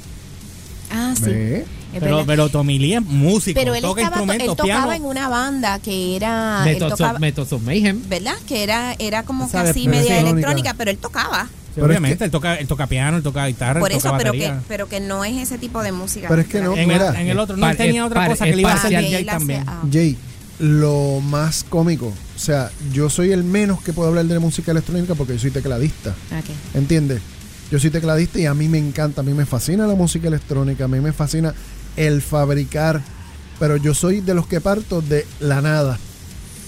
Ah, 0.92 1.14
sí. 1.16 1.64
Pero, 2.00 2.24
pero 2.26 2.50
Tommy 2.50 2.78
Lee 2.80 2.96
es 2.96 3.02
músico, 3.02 3.60
Pero 3.60 3.74
él, 3.76 3.82
toca 3.82 4.02
estaba, 4.04 4.36
él 4.36 4.46
tocaba 4.46 4.64
piano. 4.66 4.94
en 4.94 5.06
una 5.06 5.30
banda 5.30 5.80
que 5.80 6.16
era. 6.16 6.64
él 6.68 6.74
Methods, 6.74 6.92
tocaba- 6.98 7.14
of, 7.14 7.20
Methods 7.20 7.54
of 7.54 7.62
Mayhem. 7.64 8.02
¿Verdad? 8.10 8.36
Que 8.48 8.64
era, 8.64 8.96
era 9.00 9.24
como 9.24 9.50
casi 9.50 9.88
media 9.88 10.20
electrónica, 10.20 10.74
pero 10.78 10.92
él 10.92 10.98
tocaba. 10.98 11.48
Sí, 11.74 11.82
Pero 11.82 11.88
es 11.88 11.90
obviamente, 11.92 12.18
que- 12.20 12.24
él, 12.26 12.32
toca, 12.32 12.56
él 12.56 12.68
toca 12.68 12.86
piano, 12.88 13.18
él 13.18 13.24
toca 13.24 13.48
guitarra, 13.48 13.80
Por 13.80 13.92
él 13.92 13.98
eso, 13.98 14.10
toca 14.10 14.18
pero 14.20 14.30
batería. 14.32 14.60
que, 14.60 14.66
pero 14.68 14.88
que 14.90 15.00
no 15.00 15.26
es 15.26 15.38
ese 15.38 15.58
tipo 15.58 15.82
de 15.82 15.92
música. 15.92 16.28
Pero 16.28 16.42
es 16.42 16.48
que 16.48 16.62
no, 16.62 16.76
en, 16.78 16.88
mira. 16.88 17.10
el, 17.10 17.16
en 17.16 17.28
el 17.30 17.40
otro, 17.40 17.56
no, 17.58 17.62
Par- 17.62 17.76
tenía 17.78 18.02
es 18.02 18.08
otra 18.08 18.22
par- 18.22 18.30
cosa 18.30 18.46
que 18.46 18.56
le 18.56 18.62
iba 18.62 18.72
a 18.72 18.76
hacer 18.76 18.92
Jay 18.94 19.26
también. 19.26 19.64
ah. 19.68 19.82
Jay, 19.92 20.16
lo 20.60 21.20
más 21.22 21.64
cómico, 21.68 22.08
o 22.36 22.40
sea, 22.40 22.70
yo 22.92 23.10
soy 23.10 23.32
el 23.32 23.44
menos 23.44 23.82
que 23.82 23.92
puedo 23.92 24.10
hablar 24.10 24.26
de 24.26 24.38
música 24.38 24.70
electrónica 24.72 25.16
porque 25.16 25.34
yo 25.34 25.40
soy 25.40 25.52
tecladista. 25.52 26.12
Ok. 26.12 26.76
¿Entiendes? 26.76 27.22
Yo 27.72 27.80
soy 27.80 27.90
tecladista 27.90 28.38
y 28.40 28.46
a 28.46 28.54
mí 28.54 28.68
me 28.70 28.78
encanta, 28.78 29.22
a 29.22 29.24
mí 29.24 29.34
me 29.34 29.48
fascina 29.48 29.88
la 29.88 29.96
música 29.96 30.28
electrónica, 30.28 30.86
a 30.86 30.88
mí 30.88 31.00
me 31.00 31.12
fascina 31.12 31.56
el 31.98 32.22
fabricar, 32.22 33.02
pero 33.60 33.78
yo 33.78 33.96
soy 33.96 34.22
de 34.22 34.36
los 34.36 34.46
que 34.46 34.62
parto 34.62 35.02
de 35.02 35.26
la 35.40 35.60
nada. 35.62 35.98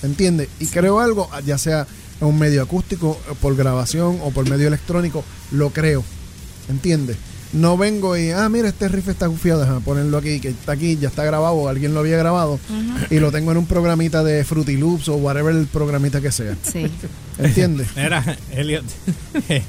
¿Entiendes? 0.02 0.50
Y 0.60 0.66
creo 0.68 1.00
algo, 1.00 1.30
ya 1.46 1.58
sea 1.60 1.86
en 2.22 2.28
un 2.28 2.40
medio 2.40 2.62
acústico, 2.62 3.20
o 3.30 3.36
por 3.36 3.56
grabación 3.56 4.20
o 4.24 4.32
por 4.32 4.50
medio 4.50 4.68
electrónico, 4.68 5.24
lo 5.52 5.70
creo. 5.72 6.04
¿Entiendes? 6.70 7.18
No 7.54 7.78
vengo 7.78 8.18
y, 8.18 8.32
ah, 8.32 8.50
mira, 8.50 8.68
este 8.68 8.88
riff 8.90 9.08
está 9.08 9.28
gufiado, 9.28 9.62
déjame 9.62 9.80
ponerlo 9.80 10.18
aquí, 10.18 10.40
que 10.42 10.50
está 10.50 10.74
aquí, 10.74 10.98
ya 10.98 11.08
está 11.08 11.24
grabado, 11.24 11.54
o 11.56 11.70
alguien 11.70 11.94
lo 11.94 12.02
había 12.02 12.18
grabado, 12.18 12.60
y 13.10 13.20
lo 13.20 13.32
tengo 13.32 13.52
en 13.52 13.58
un 13.58 13.66
programita 13.66 14.24
de 14.24 14.44
Fruity 14.44 14.76
Loops 14.76 15.08
o 15.08 15.16
whatever 15.16 15.56
el 15.56 15.68
programita 15.68 16.20
que 16.20 16.32
sea. 16.32 16.58
Sí. 16.64 16.88
¿Entiendes? 17.38 17.88
Era, 17.96 18.38
Elliot, 18.52 18.84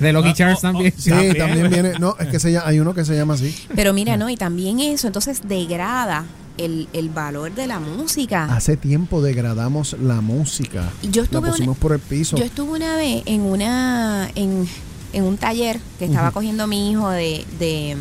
De 0.00 0.12
Lucky 0.12 0.34
Charms 0.34 0.60
también. 0.60 0.92
Sí, 0.96 1.10
También. 1.10 1.38
también 1.38 1.70
viene. 1.70 1.92
No, 1.98 2.16
es 2.18 2.28
que 2.28 2.38
se 2.38 2.52
llama, 2.52 2.68
hay 2.68 2.80
uno 2.80 2.94
que 2.94 3.04
se 3.04 3.16
llama 3.16 3.34
así. 3.34 3.54
Pero 3.74 3.92
mira, 3.92 4.16
no, 4.16 4.28
y 4.28 4.36
también 4.36 4.78
eso, 4.78 5.06
entonces 5.06 5.40
degrada 5.48 6.24
el, 6.58 6.88
el 6.92 7.08
valor 7.08 7.54
de 7.54 7.66
la 7.66 7.80
música. 7.80 8.44
Hace 8.54 8.76
tiempo 8.76 9.22
degradamos 9.22 9.96
la 10.00 10.20
música. 10.20 10.90
Y 11.02 11.10
yo 11.10 11.22
estuve 11.22 11.42
la 11.46 11.48
pusimos 11.52 11.76
una- 11.76 11.80
por 11.80 11.92
el 11.92 12.00
piso. 12.00 12.36
Yo 12.36 12.44
estuve 12.44 12.72
una 12.76 12.96
vez 12.96 13.22
en 13.26 13.40
una 13.42 14.28
en, 14.34 14.68
en 15.12 15.24
un 15.24 15.36
taller 15.38 15.80
que 15.98 16.04
estaba 16.06 16.30
cogiendo 16.32 16.66
mi 16.66 16.90
hijo 16.90 17.08
de 17.10 17.44
de 17.58 17.96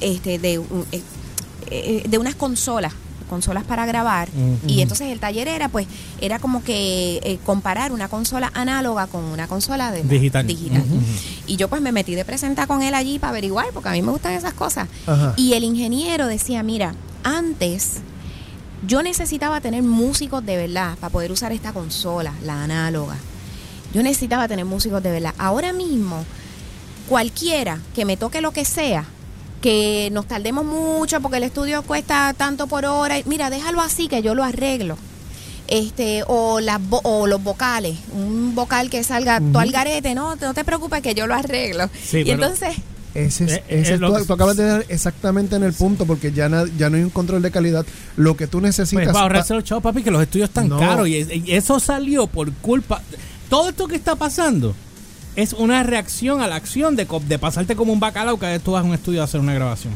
este 0.00 0.38
de 0.38 0.54
eh, 0.92 1.02
eh, 1.70 2.02
de 2.08 2.18
unas 2.18 2.34
consolas 2.34 2.92
consolas 3.28 3.64
para 3.64 3.86
grabar 3.86 4.28
y 4.68 4.82
entonces 4.82 5.08
el 5.10 5.18
taller 5.18 5.48
era 5.48 5.68
pues 5.68 5.88
era 6.20 6.38
como 6.38 6.62
que 6.62 7.16
eh, 7.24 7.38
comparar 7.44 7.90
una 7.90 8.06
consola 8.06 8.52
análoga 8.54 9.08
con 9.08 9.24
una 9.24 9.48
consola 9.48 9.90
de 9.90 10.04
Digital. 10.04 10.46
digital. 10.46 10.84
Y 11.48 11.56
yo 11.56 11.66
pues 11.68 11.82
me 11.82 11.90
metí 11.90 12.14
de 12.14 12.24
presenta 12.24 12.68
con 12.68 12.82
él 12.82 12.94
allí 12.94 13.18
para 13.18 13.30
averiguar 13.30 13.66
porque 13.74 13.88
a 13.88 13.92
mí 13.92 14.00
me 14.02 14.12
gustan 14.12 14.34
esas 14.34 14.52
cosas 14.54 14.86
y 15.36 15.54
el 15.54 15.64
ingeniero 15.64 16.28
decía 16.28 16.62
mira 16.62 16.94
antes 17.26 17.94
yo 18.86 19.02
necesitaba 19.02 19.60
tener 19.60 19.82
músicos 19.82 20.46
de 20.46 20.56
verdad 20.56 20.96
para 21.00 21.10
poder 21.10 21.32
usar 21.32 21.50
esta 21.52 21.72
consola, 21.72 22.32
la 22.44 22.62
análoga. 22.62 23.16
Yo 23.92 24.02
necesitaba 24.02 24.46
tener 24.46 24.64
músicos 24.64 25.02
de 25.02 25.10
verdad. 25.10 25.34
Ahora 25.38 25.72
mismo, 25.72 26.24
cualquiera 27.08 27.80
que 27.94 28.04
me 28.04 28.16
toque 28.16 28.40
lo 28.40 28.52
que 28.52 28.64
sea, 28.64 29.04
que 29.60 30.08
nos 30.12 30.26
tardemos 30.26 30.64
mucho 30.64 31.20
porque 31.20 31.38
el 31.38 31.44
estudio 31.44 31.82
cuesta 31.82 32.32
tanto 32.36 32.68
por 32.68 32.84
hora, 32.84 33.16
mira, 33.24 33.50
déjalo 33.50 33.80
así 33.80 34.06
que 34.06 34.22
yo 34.22 34.34
lo 34.34 34.44
arreglo. 34.44 34.96
Este, 35.68 36.22
o, 36.28 36.60
las 36.60 36.80
o 37.02 37.26
los 37.26 37.42
vocales, 37.42 37.96
un 38.12 38.54
vocal 38.54 38.88
que 38.88 39.02
salga 39.02 39.40
todo 39.40 39.58
al 39.58 39.72
garete, 39.72 40.14
no, 40.14 40.36
no 40.36 40.54
te 40.54 40.64
preocupes 40.64 41.02
que 41.02 41.14
yo 41.14 41.26
lo 41.26 41.34
arreglo. 41.34 41.90
Sí, 42.00 42.18
y 42.18 42.24
pero- 42.24 42.34
entonces, 42.34 42.76
Ese 43.16 43.44
es, 43.44 43.52
Eh, 43.52 43.64
ese 43.68 43.92
eh, 43.92 43.94
es 43.94 44.00
tú, 44.00 44.24
tú 44.26 44.32
acabas 44.32 44.56
de 44.56 44.64
dar 44.64 44.84
exactamente 44.88 45.56
en 45.56 45.62
el 45.62 45.72
punto 45.72 46.06
porque 46.06 46.32
ya, 46.32 46.48
na- 46.48 46.64
ya 46.76 46.90
no 46.90 46.96
hay 46.96 47.02
un 47.02 47.10
control 47.10 47.42
de 47.42 47.50
calidad. 47.50 47.84
Lo 48.16 48.36
que 48.36 48.46
tú 48.46 48.60
necesitas. 48.60 49.04
Pues 49.04 49.12
para 49.12 49.22
ahorrarse 49.22 49.54
los 49.54 49.64
chavos, 49.64 49.82
papi, 49.82 50.02
que 50.02 50.10
los 50.10 50.22
estudios 50.22 50.48
están 50.50 50.68
No. 50.68 50.78
caros. 50.78 51.08
Y, 51.08 51.16
es- 51.16 51.28
y 51.32 51.52
eso 51.52 51.80
salió 51.80 52.26
por 52.26 52.52
culpa. 52.52 53.02
Todo 53.48 53.68
esto 53.70 53.86
que 53.88 53.96
está 53.96 54.16
pasando 54.16 54.74
es 55.36 55.52
una 55.52 55.82
reacción 55.82 56.40
a 56.40 56.46
la 56.48 56.56
acción 56.56 56.96
de, 56.96 57.06
de 57.28 57.38
pasarte 57.38 57.76
como 57.76 57.92
un 57.92 58.00
bacalao 58.00 58.36
cada 58.38 58.52
vez 58.52 58.62
tú 58.62 58.72
vas 58.72 58.82
a 58.82 58.86
un 58.86 58.94
estudio 58.94 59.20
a 59.20 59.24
hacer 59.24 59.40
una 59.40 59.54
grabación. 59.54 59.92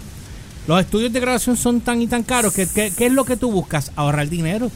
Los 0.67 0.79
estudios 0.81 1.13
de 1.13 1.19
grabación 1.21 1.57
son 1.57 1.81
tan 1.81 2.01
y 2.03 2.07
tan 2.07 2.23
caros 2.23 2.53
que, 2.53 2.69
¿qué 2.69 2.93
es 3.07 3.13
lo 3.13 3.25
que 3.25 3.37
tú 3.37 3.51
buscas? 3.51 3.91
Ahorrar 3.97 4.29
dinero. 4.29 4.71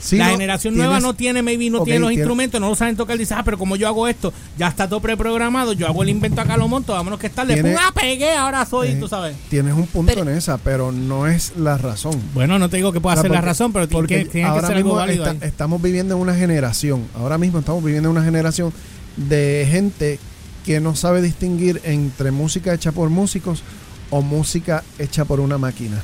Sí, 0.00 0.16
la 0.18 0.26
no, 0.26 0.32
generación 0.32 0.74
tienes- 0.74 0.86
nueva 0.90 1.00
no 1.00 1.14
tiene, 1.14 1.40
maybe 1.42 1.70
no 1.70 1.82
tiene 1.82 2.00
los 2.00 2.08
tiene- 2.10 2.20
instrumentos, 2.22 2.60
no 2.60 2.68
lo 2.68 2.74
saben 2.74 2.96
tocar. 2.96 3.16
Dice, 3.16 3.34
ah, 3.34 3.42
pero 3.44 3.56
como 3.56 3.76
yo 3.76 3.86
hago 3.88 4.06
esto, 4.08 4.32
ya 4.58 4.68
está 4.68 4.88
todo 4.88 5.00
preprogramado, 5.00 5.72
yo 5.72 5.86
hago 5.86 6.02
el 6.02 6.08
invento 6.10 6.40
acá, 6.40 6.56
lo 6.56 6.68
monto, 6.68 6.92
vámonos 6.92 7.18
que 7.18 7.28
estar. 7.28 7.46
Le 7.46 7.62
¡pum! 7.62 7.70
¡Ah, 7.78 7.92
pegué! 7.94 8.32
Ahora 8.34 8.66
soy, 8.66 8.88
eh, 8.88 8.96
tú 9.00 9.08
sabes. 9.08 9.34
Tienes 9.48 9.72
un 9.72 9.86
punto 9.86 10.12
Pero- 10.14 10.28
en 10.28 10.36
esa, 10.36 10.58
pero 10.58 10.92
no 10.92 11.26
es 11.26 11.52
la 11.56 11.78
razón. 11.78 12.20
Bueno, 12.34 12.58
no 12.58 12.68
te 12.68 12.76
digo 12.76 12.92
que 12.92 13.00
pueda 13.00 13.14
O 13.14 13.18
sea, 13.18 13.22
ser 13.22 13.30
la 13.30 13.40
razón, 13.40 13.72
pero 13.72 13.88
tiene 13.88 14.06
que, 14.08 14.24
tiene 14.26 14.52
que 14.52 14.60
ser 14.60 14.64
algo 14.64 14.74
mismo 14.74 14.94
válido 14.94 15.24
está- 15.26 15.44
ahí. 15.44 15.48
estamos 15.48 15.80
viviendo 15.80 16.16
en 16.16 16.20
una 16.20 16.34
generación, 16.34 17.04
ahora 17.16 17.38
mismo 17.38 17.60
estamos 17.60 17.82
viviendo 17.82 18.10
en 18.10 18.16
una 18.16 18.24
generación 18.24 18.72
de 19.16 19.66
gente 19.70 20.18
que 20.66 20.80
no 20.80 20.94
sabe 20.96 21.22
distinguir 21.22 21.80
entre 21.84 22.30
música 22.30 22.74
hecha 22.74 22.92
por 22.92 23.08
músicos 23.08 23.62
o 24.10 24.22
música 24.22 24.82
hecha 24.98 25.24
por 25.24 25.40
una 25.40 25.56
máquina, 25.58 26.00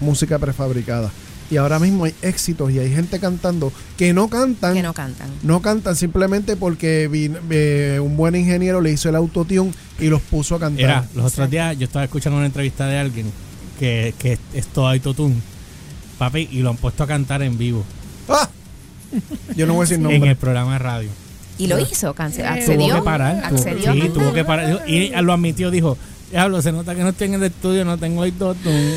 música 0.00 0.38
prefabricada. 0.38 1.10
Y 1.50 1.58
ahora 1.58 1.78
mismo 1.78 2.04
hay 2.04 2.14
éxitos 2.22 2.70
y 2.70 2.78
hay 2.78 2.90
gente 2.94 3.20
cantando 3.20 3.72
que 3.98 4.14
no 4.14 4.28
cantan, 4.28 4.72
que 4.74 4.82
no 4.82 4.94
cantan. 4.94 5.28
no 5.42 5.60
cantan 5.60 5.94
simplemente 5.96 6.56
porque 6.56 7.10
eh, 7.50 8.00
un 8.00 8.16
buen 8.16 8.34
ingeniero 8.36 8.80
le 8.80 8.90
hizo 8.92 9.10
el 9.10 9.16
autotune 9.16 9.70
y 10.00 10.06
los 10.06 10.22
puso 10.22 10.54
a 10.54 10.60
cantar. 10.60 10.76
Mira, 10.78 11.04
los 11.14 11.30
otros 11.32 11.50
días 11.50 11.76
yo 11.78 11.84
estaba 11.84 12.04
escuchando 12.06 12.38
una 12.38 12.46
entrevista 12.46 12.86
de 12.86 12.98
alguien 12.98 13.26
que, 13.78 14.14
que 14.18 14.38
es 14.54 14.66
todo 14.68 14.88
autotune, 14.88 15.34
papi, 16.18 16.48
y 16.50 16.60
lo 16.60 16.70
han 16.70 16.76
puesto 16.78 17.02
a 17.02 17.06
cantar 17.06 17.42
en 17.42 17.58
vivo 17.58 17.84
¡Ah! 18.28 18.48
Yo 19.54 19.66
no 19.66 19.74
voy 19.74 19.82
a 19.82 19.84
decir 19.84 19.96
en 19.96 20.02
nombre. 20.04 20.30
el 20.30 20.36
programa 20.36 20.72
de 20.74 20.78
radio. 20.78 21.08
Y 21.58 21.66
lo 21.66 21.78
hizo, 21.78 22.14
cance- 22.14 22.36
Tuvo 22.42 22.48
accedió. 22.48 22.94
que 22.96 23.02
parar. 23.02 23.48
tuvo- 23.50 23.58
accedió. 23.58 23.92
sí, 23.92 24.08
tuvo 24.14 24.32
que 24.32 24.42
parar. 24.44 24.88
Y 24.88 25.10
lo 25.20 25.34
admitió, 25.34 25.70
dijo, 25.70 25.98
diablo, 26.32 26.60
se 26.60 26.72
nota 26.72 26.94
que 26.94 27.02
no 27.02 27.10
estoy 27.10 27.28
en 27.28 27.34
el 27.34 27.42
estudio, 27.44 27.84
no 27.84 27.96
tengo 27.98 28.24
autotune. 28.24 28.94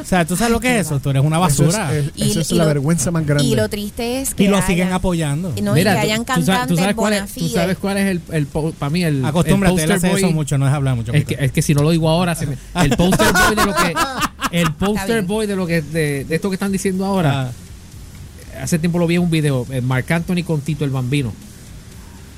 o 0.00 0.04
sea, 0.04 0.24
¿tú 0.24 0.36
sabes 0.36 0.52
lo 0.52 0.58
que 0.58 0.80
es 0.80 0.86
eso? 0.86 0.98
Tú 0.98 1.10
eres 1.10 1.22
una 1.22 1.36
Eso 1.46 1.64
es, 1.64 1.76
basura. 1.76 1.94
es- 1.96 2.10
Y- 2.16 2.30
esa 2.32 2.40
es 2.40 2.50
y 2.50 2.54
la 2.56 2.64
lo- 2.64 2.68
vergüenza 2.68 3.10
más 3.12 3.24
grande. 3.24 3.44
Y 3.44 3.54
lo 3.54 3.68
triste 3.68 4.20
es 4.20 4.34
que 4.34 4.42
y 4.44 4.48
lo 4.48 4.56
hayan- 4.56 4.66
siguen 4.66 4.92
apoyando. 4.92 5.52
No, 5.62 5.74
Mira, 5.74 5.92
y 5.92 5.94
que 5.94 6.00
hayan 6.00 6.24
cantantes 6.24 6.66
tú 6.66 6.76
sabes 6.76 6.94
cuál 6.96 7.12
es, 7.12 7.32
tú 7.32 7.48
sabes 7.48 7.76
cuál 7.78 7.98
es 7.98 8.06
el, 8.06 8.20
el 8.32 8.46
para 8.46 8.90
mí 8.90 9.04
el, 9.04 9.24
Acostúmbrate, 9.24 9.74
el 9.76 9.80
él 9.82 9.92
hace 9.92 10.08
poster 10.08 10.24
eso 10.24 10.34
mucho, 10.34 10.58
no 10.58 10.66
es 10.66 10.72
hablar 10.74 10.96
mucho. 10.96 11.12
Es 11.12 11.24
que, 11.24 11.36
es 11.38 11.52
que 11.52 11.62
si 11.62 11.74
no 11.74 11.82
lo 11.82 11.90
digo 11.90 12.08
ahora, 12.08 12.34
se 12.34 12.46
me- 12.46 12.56
el 12.82 12.96
poster 12.96 13.32
boy 13.32 13.54
de 13.54 13.64
lo 13.66 13.74
que 13.74 13.94
el 14.52 14.72
poster 14.74 15.22
boy 15.22 15.46
de 15.46 15.56
lo 15.56 15.66
que 15.66 15.82
de, 15.82 16.24
de 16.24 16.34
esto 16.34 16.48
que 16.50 16.54
están 16.54 16.72
diciendo 16.72 17.04
ahora. 17.06 17.42
Ah, 17.42 18.62
Hace 18.62 18.78
tiempo 18.78 18.98
lo 18.98 19.06
vi 19.06 19.16
en 19.16 19.22
un 19.22 19.30
video, 19.30 19.66
eh, 19.70 19.82
Marc 19.82 20.10
Anthony 20.10 20.42
con 20.42 20.62
Tito 20.62 20.84
el 20.86 20.90
Bambino. 20.90 21.30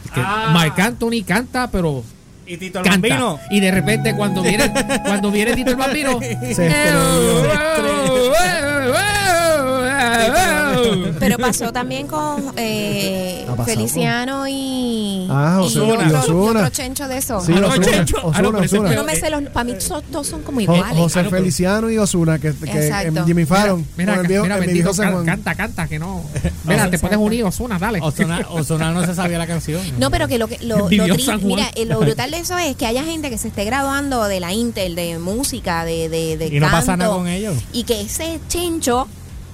Es 0.05 0.11
que 0.11 0.21
Ah. 0.21 0.51
Marc 0.53 0.77
Anthony 0.81 1.23
canta, 1.25 1.71
pero 1.71 2.03
y 2.49 2.57
Tito 2.57 2.81
el 2.81 2.85
canta. 2.85 3.09
Bambino. 3.09 3.41
Y 3.51 3.61
de 3.61 3.71
repente 3.71 4.15
cuando 4.15 4.43
viene 4.43 4.73
cuando 5.05 5.31
viene 5.31 5.55
Tito 5.55 5.71
el 5.71 5.77
Bambino, 5.77 6.19
Se. 6.55 6.69
Pero 11.19 11.39
pasó 11.39 11.73
también 11.73 12.07
con 12.07 12.53
eh, 12.57 13.45
pasado 13.49 13.65
Feliciano 13.65 14.47
y, 14.49 15.27
Ah, 15.31 15.61
y 15.63 15.79
otro, 15.79 16.03
Y 16.03 16.31
otro 16.31 16.69
chencho 16.71 17.09
de 17.09 17.19
eso. 17.19 17.41
Sí, 17.41 17.53
Ah, 17.57 17.61
no, 17.61 17.69
Ozuna, 17.69 17.87
Chencho. 17.87 18.17
Ah, 18.35 18.43
no, 18.43 18.59
ese 18.63 18.77
Ozuna. 18.77 18.91
Yo 18.91 18.97
no 18.97 19.05
me 19.05 19.17
sé 19.17 19.31
los, 19.31 19.43
para 19.51 19.65
mí 19.65 19.75
so- 19.79 20.01
todos 20.03 20.27
son 20.27 20.43
como 20.43 20.61
iguales. 20.61 20.97
José 20.97 21.21
Ah, 21.21 21.31
Feliciano 21.31 21.91
y 21.91 21.99
Osuna, 21.99 22.39
que, 22.39 22.53
que 22.55 22.71
Exacto. 22.87 23.25
Jimmy 23.27 23.45
Fallon. 23.45 23.87
Mira, 23.97 24.15
el 24.15 24.27
viejo, 24.27 24.43
mira, 24.45 24.55
en 24.57 24.61
mi 24.63 24.67
bendito, 24.67 24.93
can- 24.95 25.25
canta, 25.25 25.55
canta, 25.55 25.87
que 25.89 25.99
no. 25.99 26.23
Mira, 26.65 26.91
te 26.91 26.99
puedes 26.99 27.17
unir, 27.19 27.45
Osuna, 27.45 27.79
dale. 27.79 28.01
Ozuna 28.01 28.43
no 28.93 29.05
se 29.07 29.15
sabía 29.15 29.39
la 29.39 29.47
canción. 29.47 29.81
No, 29.99 30.11
pero 30.11 30.29
que 30.29 30.39
lo 30.39 30.49
que 30.49 30.59
lo, 30.63 30.79
lo 30.79 30.89
Vivió 30.89 31.15
tri- 31.15 31.25
San 31.25 31.41
Juan. 31.41 31.47
mira, 31.49 31.71
eh, 31.75 31.85
lo 31.87 32.01
brutal 32.01 32.31
de 32.31 32.39
eso 32.39 32.57
es 32.59 32.77
que 32.77 32.87
haya 32.87 33.05
gente 33.05 33.31
que 33.31 33.39
se 33.39 33.49
esté 33.49 33.65
graduando 33.65 34.25
de 34.25 34.41
la 34.41 34.53
Intel, 34.53 34.95
de 34.95 35.19
música, 35.19 35.85
de, 35.85 36.09
de, 36.09 36.37
de 36.37 36.47
Y 36.49 36.61
no 36.61 36.71
pasa 36.71 36.97
nada 36.97 37.15
con 37.15 37.27
ellos. 37.29 37.55
y 37.73 37.85
que 37.85 38.01
ese 38.03 38.39
chencho, 38.49 39.07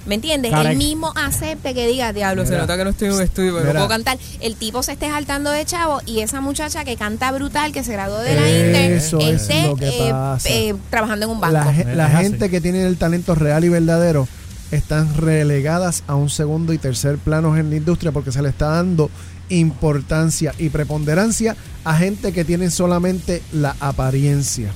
¿me 0.05 0.15
entiendes? 0.15 0.53
Él 0.53 0.77
mismo 0.77 1.11
acepte 1.15 1.73
que 1.73 1.87
diga, 1.87 2.13
diablo, 2.13 2.43
se 2.43 2.49
Mira. 2.51 2.61
nota 2.61 2.77
que 2.77 2.83
no 2.83 2.89
estoy 2.91 3.07
en 3.09 3.13
un 3.15 3.21
estudio, 3.21 3.53
pero 3.55 3.65
no 3.67 3.73
puedo 3.73 3.87
cantar. 3.87 4.17
El 4.39 4.55
tipo 4.55 4.83
se 4.83 4.91
esté 4.93 5.09
saltando 5.09 5.51
de 5.51 5.65
chavo 5.65 6.01
y 6.05 6.19
esa 6.21 6.41
muchacha 6.41 6.83
que 6.85 6.95
canta 6.95 7.31
brutal, 7.31 7.71
que 7.71 7.83
se 7.83 7.93
graduó 7.93 8.19
de 8.19 8.35
la 8.35 8.47
Eso 8.47 9.19
Intel, 9.19 9.35
es 9.35 9.41
esté 9.41 9.67
lo 9.67 9.75
que 9.75 9.87
eh, 10.07 10.11
pasa. 10.11 10.49
eh, 10.49 10.75
trabajando 10.89 11.25
en 11.25 11.31
un 11.31 11.39
banco. 11.41 11.53
La, 11.53 12.09
ge- 12.09 12.23
gente 12.23 12.49
que 12.49 12.61
tiene 12.61 12.85
el 12.85 12.97
talento 12.97 13.35
real 13.35 13.63
y 13.65 13.69
verdadero 13.69 14.27
están 14.71 15.15
relegadas 15.15 16.03
a 16.07 16.15
un 16.15 16.29
segundo 16.29 16.73
y 16.73 16.77
tercer 16.77 17.17
plano 17.17 17.55
en 17.57 17.69
la 17.69 17.75
industria 17.77 18.11
porque 18.11 18.31
se 18.31 18.41
le 18.41 18.49
está 18.49 18.67
dando 18.67 19.09
importancia 19.49 20.53
y 20.57 20.69
preponderancia 20.69 21.55
a 21.83 21.95
gente 21.97 22.33
que 22.33 22.43
tiene 22.43 22.69
solamente 22.71 23.41
la 23.53 23.75
apariencia, 23.79 24.71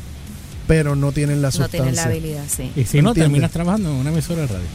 pero 0.67 0.95
no 0.95 1.11
tienen 1.11 1.41
la 1.41 1.47
no 1.47 1.51
sustancia. 1.51 1.79
tienen 1.81 1.95
la 1.95 2.03
habilidad, 2.03 2.43
sí. 2.47 2.71
Y 2.75 2.83
si 2.85 3.01
no, 3.01 3.09
¿Entiendes? 3.09 3.23
terminas 3.23 3.51
trabajando 3.51 3.89
en 3.89 3.95
una 3.95 4.09
emisora 4.11 4.41
de 4.41 4.47
radio. 4.47 4.67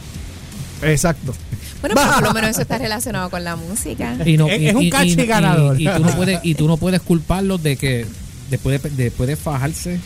Exacto. 0.82 1.34
Bueno, 1.80 1.96
pero 1.96 2.14
por 2.14 2.22
lo 2.24 2.32
menos 2.34 2.50
eso 2.50 2.62
está 2.62 2.78
relacionado 2.78 3.30
con 3.30 3.44
la 3.44 3.56
música. 3.56 4.16
Y 4.24 4.36
no- 4.36 4.48
Es- 4.48 4.60
y- 4.60 4.66
es 4.68 4.74
un 4.74 4.90
cachi 4.90 5.10
y- 5.10 5.20
y- 5.22 5.26
ganador. 5.26 5.80
Y, 5.80 5.84
tú 5.86 5.98
no 6.04 6.16
puedes, 6.16 6.40
y 6.42 6.54
tú 6.54 6.66
no 6.68 6.76
puedes 6.76 7.00
culparlos 7.02 7.62
de 7.62 7.76
que 7.76 8.06
después 8.50 8.82
de, 8.82 8.90
después 8.90 9.28
de 9.28 9.36
fajarse 9.36 10.00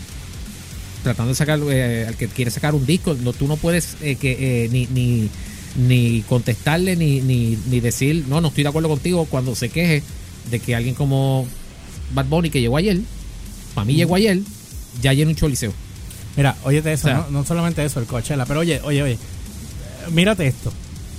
tratando 1.02 1.28
de 1.30 1.34
sacar 1.36 1.60
eh, 1.70 2.04
al 2.08 2.16
que 2.16 2.26
quiere 2.28 2.50
sacar 2.50 2.74
un 2.74 2.84
disco, 2.84 3.14
no, 3.14 3.32
tú 3.32 3.46
no 3.46 3.56
puedes 3.56 3.96
eh, 4.02 4.16
que 4.16 4.64
eh, 4.64 4.68
ni, 4.70 4.86
ni, 4.86 5.28
ni 5.76 6.22
contestarle 6.22 6.96
ni, 6.96 7.20
ni, 7.20 7.56
ni 7.68 7.80
decir 7.80 8.24
no, 8.28 8.40
no 8.40 8.48
estoy 8.48 8.64
de 8.64 8.68
acuerdo 8.70 8.88
contigo 8.88 9.24
cuando 9.26 9.54
se 9.54 9.68
queje 9.68 10.02
de 10.50 10.58
que 10.58 10.74
alguien 10.74 10.94
como 10.96 11.46
Bad 12.14 12.26
Bunny 12.26 12.50
que 12.50 12.60
llegó 12.60 12.76
ayer, 12.76 12.98
para 13.74 13.84
mí 13.84 13.94
llegó 13.94 14.16
ayer, 14.16 14.40
ya 15.00 15.12
llenó 15.12 15.30
un 15.30 15.36
choliseo. 15.36 15.72
Mira, 16.36 16.56
óyete 16.64 16.92
eso, 16.92 17.06
O 17.06 17.10
sea- 17.10 17.18
no, 17.30 17.40
no 17.40 17.44
solamente 17.44 17.84
eso, 17.84 18.00
el 18.00 18.06
Coachella, 18.06 18.44
pero 18.46 18.60
oye, 18.60 18.80
oye, 18.82 19.02
oye, 19.02 19.18
mírate 20.10 20.46
esto. 20.46 20.72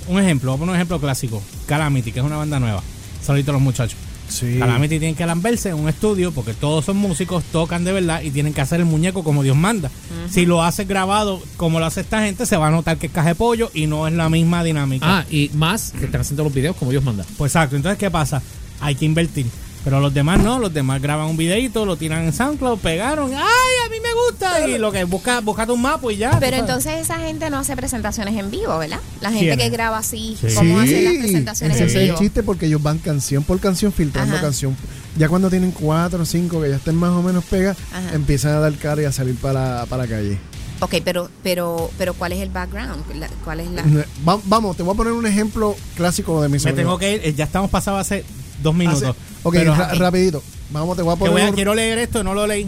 Un 0.08 0.20
ejemplo, 0.20 0.50
vamos 0.50 0.58
a 0.58 0.60
poner 0.60 0.70
un 0.72 0.76
ejemplo 0.76 1.00
clásico. 1.00 1.42
Calamity, 1.66 2.12
que 2.12 2.20
es 2.20 2.24
una 2.24 2.36
banda 2.36 2.58
nueva. 2.58 2.82
Saludito 3.22 3.50
a 3.50 3.54
los 3.54 3.62
muchachos. 3.62 3.98
Sí. 4.28 4.58
Calamity 4.58 4.98
tienen 4.98 5.16
que 5.16 5.26
lamberse 5.26 5.70
en 5.70 5.74
un 5.74 5.88
estudio 5.88 6.30
porque 6.30 6.54
todos 6.54 6.84
son 6.84 6.96
músicos, 6.96 7.42
tocan 7.50 7.84
de 7.84 7.92
verdad 7.92 8.22
y 8.22 8.30
tienen 8.30 8.54
que 8.54 8.60
hacer 8.60 8.78
el 8.80 8.86
muñeco 8.86 9.24
como 9.24 9.42
Dios 9.42 9.56
manda. 9.56 9.90
Si 10.30 10.46
lo 10.46 10.62
haces 10.62 10.86
grabado 10.86 11.42
como 11.56 11.80
lo 11.80 11.86
hace 11.86 12.02
esta 12.02 12.22
gente, 12.22 12.46
se 12.46 12.56
va 12.56 12.68
a 12.68 12.70
notar 12.70 12.96
que 12.96 13.08
es 13.08 13.12
caja 13.12 13.28
de 13.30 13.34
pollo 13.34 13.70
y 13.74 13.86
no 13.88 14.06
es 14.06 14.14
la 14.14 14.28
misma 14.28 14.62
dinámica. 14.62 15.18
Ah, 15.18 15.24
y 15.30 15.50
más 15.54 15.92
que 15.98 16.04
están 16.04 16.20
haciendo 16.20 16.44
los 16.44 16.54
videos 16.54 16.76
como 16.76 16.92
Dios 16.92 17.02
manda. 17.02 17.24
Pues 17.36 17.50
exacto, 17.50 17.74
entonces 17.74 17.98
¿qué 17.98 18.10
pasa? 18.10 18.40
Hay 18.80 18.94
que 18.94 19.04
invertir. 19.04 19.46
Pero 19.82 19.98
los 20.00 20.12
demás 20.12 20.38
no, 20.40 20.58
los 20.58 20.74
demás 20.74 21.00
graban 21.00 21.26
un 21.26 21.36
videito, 21.38 21.86
lo 21.86 21.96
tiran 21.96 22.24
en 22.24 22.32
SoundCloud, 22.34 22.80
pegaron, 22.80 23.32
¡ay, 23.32 23.38
a 23.40 23.90
mí 23.90 23.96
me 24.02 24.08
gusta! 24.28 24.68
Y 24.68 24.76
lo 24.78 24.92
que 24.92 25.04
busca, 25.04 25.40
busca 25.40 25.64
un 25.72 25.80
mapa 25.80 26.12
y 26.12 26.16
ya. 26.18 26.38
Pero 26.38 26.58
entonces 26.58 26.94
esa 27.00 27.18
gente 27.18 27.48
no 27.48 27.58
hace 27.60 27.74
presentaciones 27.76 28.36
en 28.36 28.50
vivo, 28.50 28.76
¿verdad? 28.78 29.00
La 29.22 29.32
gente 29.32 29.56
que 29.56 29.70
graba 29.70 29.96
así, 29.98 30.36
Sí. 30.38 30.48
¿cómo 30.54 30.82
Sí, 30.82 30.88
hacen 30.94 31.04
las 31.04 31.14
presentaciones 31.14 31.76
ese 31.76 31.84
en 31.84 31.88
es 31.90 31.94
el 31.96 32.04
vivo? 32.08 32.18
chiste 32.18 32.42
porque 32.42 32.66
ellos 32.66 32.82
van 32.82 32.98
canción 32.98 33.42
por 33.42 33.58
canción 33.58 33.90
filtrando 33.92 34.34
Ajá. 34.34 34.42
canción 34.44 34.76
Ya 35.16 35.28
cuando 35.28 35.48
tienen 35.50 35.70
cuatro 35.72 36.22
o 36.22 36.26
cinco 36.26 36.60
que 36.60 36.68
ya 36.68 36.76
estén 36.76 36.94
más 36.94 37.10
o 37.10 37.22
menos 37.22 37.42
pegas, 37.44 37.76
Ajá. 37.92 38.14
empiezan 38.14 38.52
a 38.52 38.60
dar 38.60 38.72
cara 38.74 39.02
y 39.02 39.04
a 39.06 39.12
salir 39.12 39.34
para, 39.36 39.86
para 39.86 40.04
la 40.04 40.08
calle. 40.08 40.38
Ok, 40.80 40.94
pero, 41.04 41.28
pero, 41.42 41.90
pero 41.98 42.14
¿cuál 42.14 42.32
es 42.32 42.38
el 42.40 42.48
background? 42.50 43.02
La- 43.16 43.28
¿Cuál 43.44 43.60
es 43.60 43.70
la...? 43.70 43.82
Va- 44.28 44.40
vamos, 44.44 44.76
te 44.76 44.82
voy 44.82 44.94
a 44.94 44.96
poner 44.96 45.12
un 45.14 45.26
ejemplo 45.26 45.74
clásico 45.96 46.40
de 46.42 46.48
mi 46.48 46.58
Me 46.58 46.72
tengo 46.74 46.96
que 46.98 47.14
ir, 47.14 47.20
eh, 47.24 47.34
ya 47.34 47.44
estamos 47.44 47.70
pasados 47.70 48.00
hace 48.00 48.24
dos 48.62 48.74
minutos. 48.74 49.02
Hace- 49.02 49.29
ok, 49.42 49.52
Pero, 49.54 49.74
ra- 49.74 49.90
ok. 49.92 49.98
rapidito. 49.98 50.42
Vamos, 50.70 50.96
te 50.96 51.02
voy 51.02 51.14
a 51.14 51.16
poner 51.16 51.32
voy 51.32 51.42
a- 51.42 51.48
un- 51.50 51.54
quiero 51.54 51.74
leer 51.74 51.98
esto, 51.98 52.22
no 52.22 52.34
lo 52.34 52.46
leí. 52.46 52.66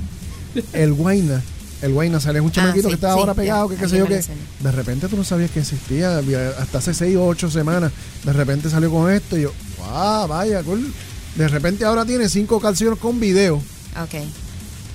el 0.73 0.93
Guayna. 0.93 1.43
El 1.81 1.93
Guayna 1.95 2.21
sale 2.21 2.41
un 2.41 2.53
chamaquito 2.53 2.87
Ah, 2.87 2.91
sí, 2.91 2.93
que 2.93 2.95
estaba 2.95 3.15
sí, 3.15 3.21
ahora 3.21 3.35
pegado, 3.35 3.69
ya, 3.69 3.75
que 3.75 3.81
qué 3.83 3.89
sé 3.89 3.97
alguien 3.97 3.99
yo 3.99 4.05
me 4.05 4.11
lo 4.11 4.15
qué. 4.15 4.17
enseñó. 4.33 4.47
De 4.61 4.73
repente 4.73 5.09
tú 5.09 5.17
no 5.17 5.25
sabías 5.25 5.51
que 5.51 5.61
existía, 5.61 6.17
había- 6.19 6.51
hasta 6.51 6.79
hace 6.79 6.95
seis 6.95 7.17
o 7.17 7.27
ocho 7.27 7.51
semanas. 7.51 7.91
De 8.25 8.33
repente 8.33 8.71
salió 8.71 8.91
con 8.91 9.11
esto 9.11 9.37
y 9.37 9.43
yo, 9.43 9.53
wow, 9.79 10.29
vaya, 10.29 10.63
cool. 10.63 10.93
De 11.35 11.49
repente 11.49 11.85
ahora 11.85 12.05
tiene 12.05 12.29
cinco 12.29 12.61
canciones 12.61 12.99
con 13.01 13.19
video. 13.19 13.57
Ok. 14.01 14.15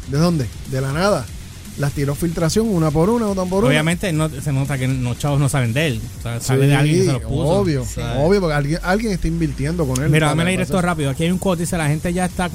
¿De 0.09 0.17
dónde? 0.17 0.47
De 0.71 0.79
la 0.79 0.93
nada. 0.93 1.25
Las 1.77 1.93
tiró 1.93 2.15
filtración 2.15 2.67
una 2.67 2.89
por 2.89 3.09
una, 3.09 3.27
otra 3.27 3.45
por 3.45 3.59
una. 3.59 3.67
Obviamente 3.69 4.11
no, 4.11 4.29
se 4.29 4.51
nota 4.51 4.79
que 4.79 4.87
los 4.87 5.19
chavos 5.19 5.39
no 5.39 5.47
saben 5.47 5.73
de 5.73 5.87
él. 5.87 6.01
O 6.19 6.21
sea, 6.23 6.39
sabe 6.39 6.63
Sí, 6.63 6.67
de 6.67 6.75
alguien 6.75 6.99
que 6.99 7.05
se 7.05 7.11
los 7.11 7.21
puso. 7.21 7.49
Obvio, 7.49 7.85
obvio, 8.17 8.39
porque 8.39 8.55
alguien, 8.55 8.79
alguien 8.81 9.13
está 9.13 9.27
invirtiendo 9.27 9.85
con 9.85 10.03
él. 10.03 10.09
Mira, 10.09 10.27
dame 10.27 10.43
leer 10.43 10.61
esto 10.61 10.81
rápido. 10.81 11.11
Aquí 11.11 11.23
hay 11.23 11.31
un 11.31 11.37
quote, 11.37 11.61
dice, 11.61 11.77
la 11.77 11.87
gente 11.87 12.11
ya 12.13 12.25
está 12.25 12.49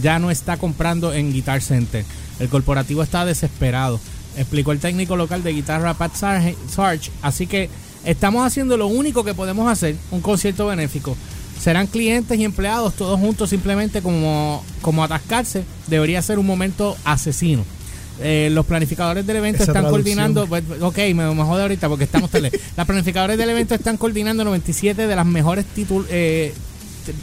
ya 0.00 0.18
no 0.20 0.30
está 0.30 0.58
comprando 0.58 1.12
en 1.12 1.32
Guitar 1.32 1.60
Center. 1.60 2.04
El 2.38 2.48
corporativo 2.48 3.02
está 3.02 3.24
desesperado. 3.24 3.98
Explicó 4.36 4.70
el 4.70 4.78
técnico 4.78 5.16
local 5.16 5.42
de 5.42 5.52
guitarra 5.52 5.94
Pat 5.94 6.14
Sarge. 6.14 6.56
Sarge. 6.70 7.10
Así 7.20 7.48
que 7.48 7.68
estamos 8.04 8.46
haciendo 8.46 8.76
lo 8.76 8.86
único 8.86 9.24
que 9.24 9.34
podemos 9.34 9.70
hacer, 9.70 9.96
un 10.12 10.20
concierto 10.20 10.66
benéfico. 10.68 11.16
Serán 11.60 11.88
clientes 11.88 12.38
y 12.38 12.44
empleados 12.44 12.94
todos 12.94 13.18
juntos 13.18 13.50
simplemente 13.50 14.02
como, 14.02 14.62
como 14.80 15.02
atascarse. 15.02 15.64
Debería 15.88 16.22
ser 16.22 16.38
un 16.38 16.46
momento 16.46 16.96
asesino. 17.04 17.64
Eh, 18.20 18.48
los 18.52 18.66
planificadores 18.66 19.24
del 19.26 19.36
evento 19.36 19.62
Esa 19.62 19.70
están 19.72 19.84
traducción. 19.84 20.02
coordinando 20.30 20.46
pues, 20.48 20.64
ok, 20.80 20.96
me, 21.14 21.34
me 21.34 21.42
jode 21.44 21.62
ahorita 21.62 21.88
porque 21.88 22.04
estamos 22.04 22.30
tele. 22.30 22.50
Las 22.76 22.84
planificadores 22.86 23.38
del 23.38 23.48
evento 23.50 23.74
están 23.76 23.96
coordinando 23.96 24.44
97 24.44 25.06
de 25.06 25.14
las 25.16 25.24
mejores 25.26 25.64
titul- 25.76 26.06
eh, 26.10 26.52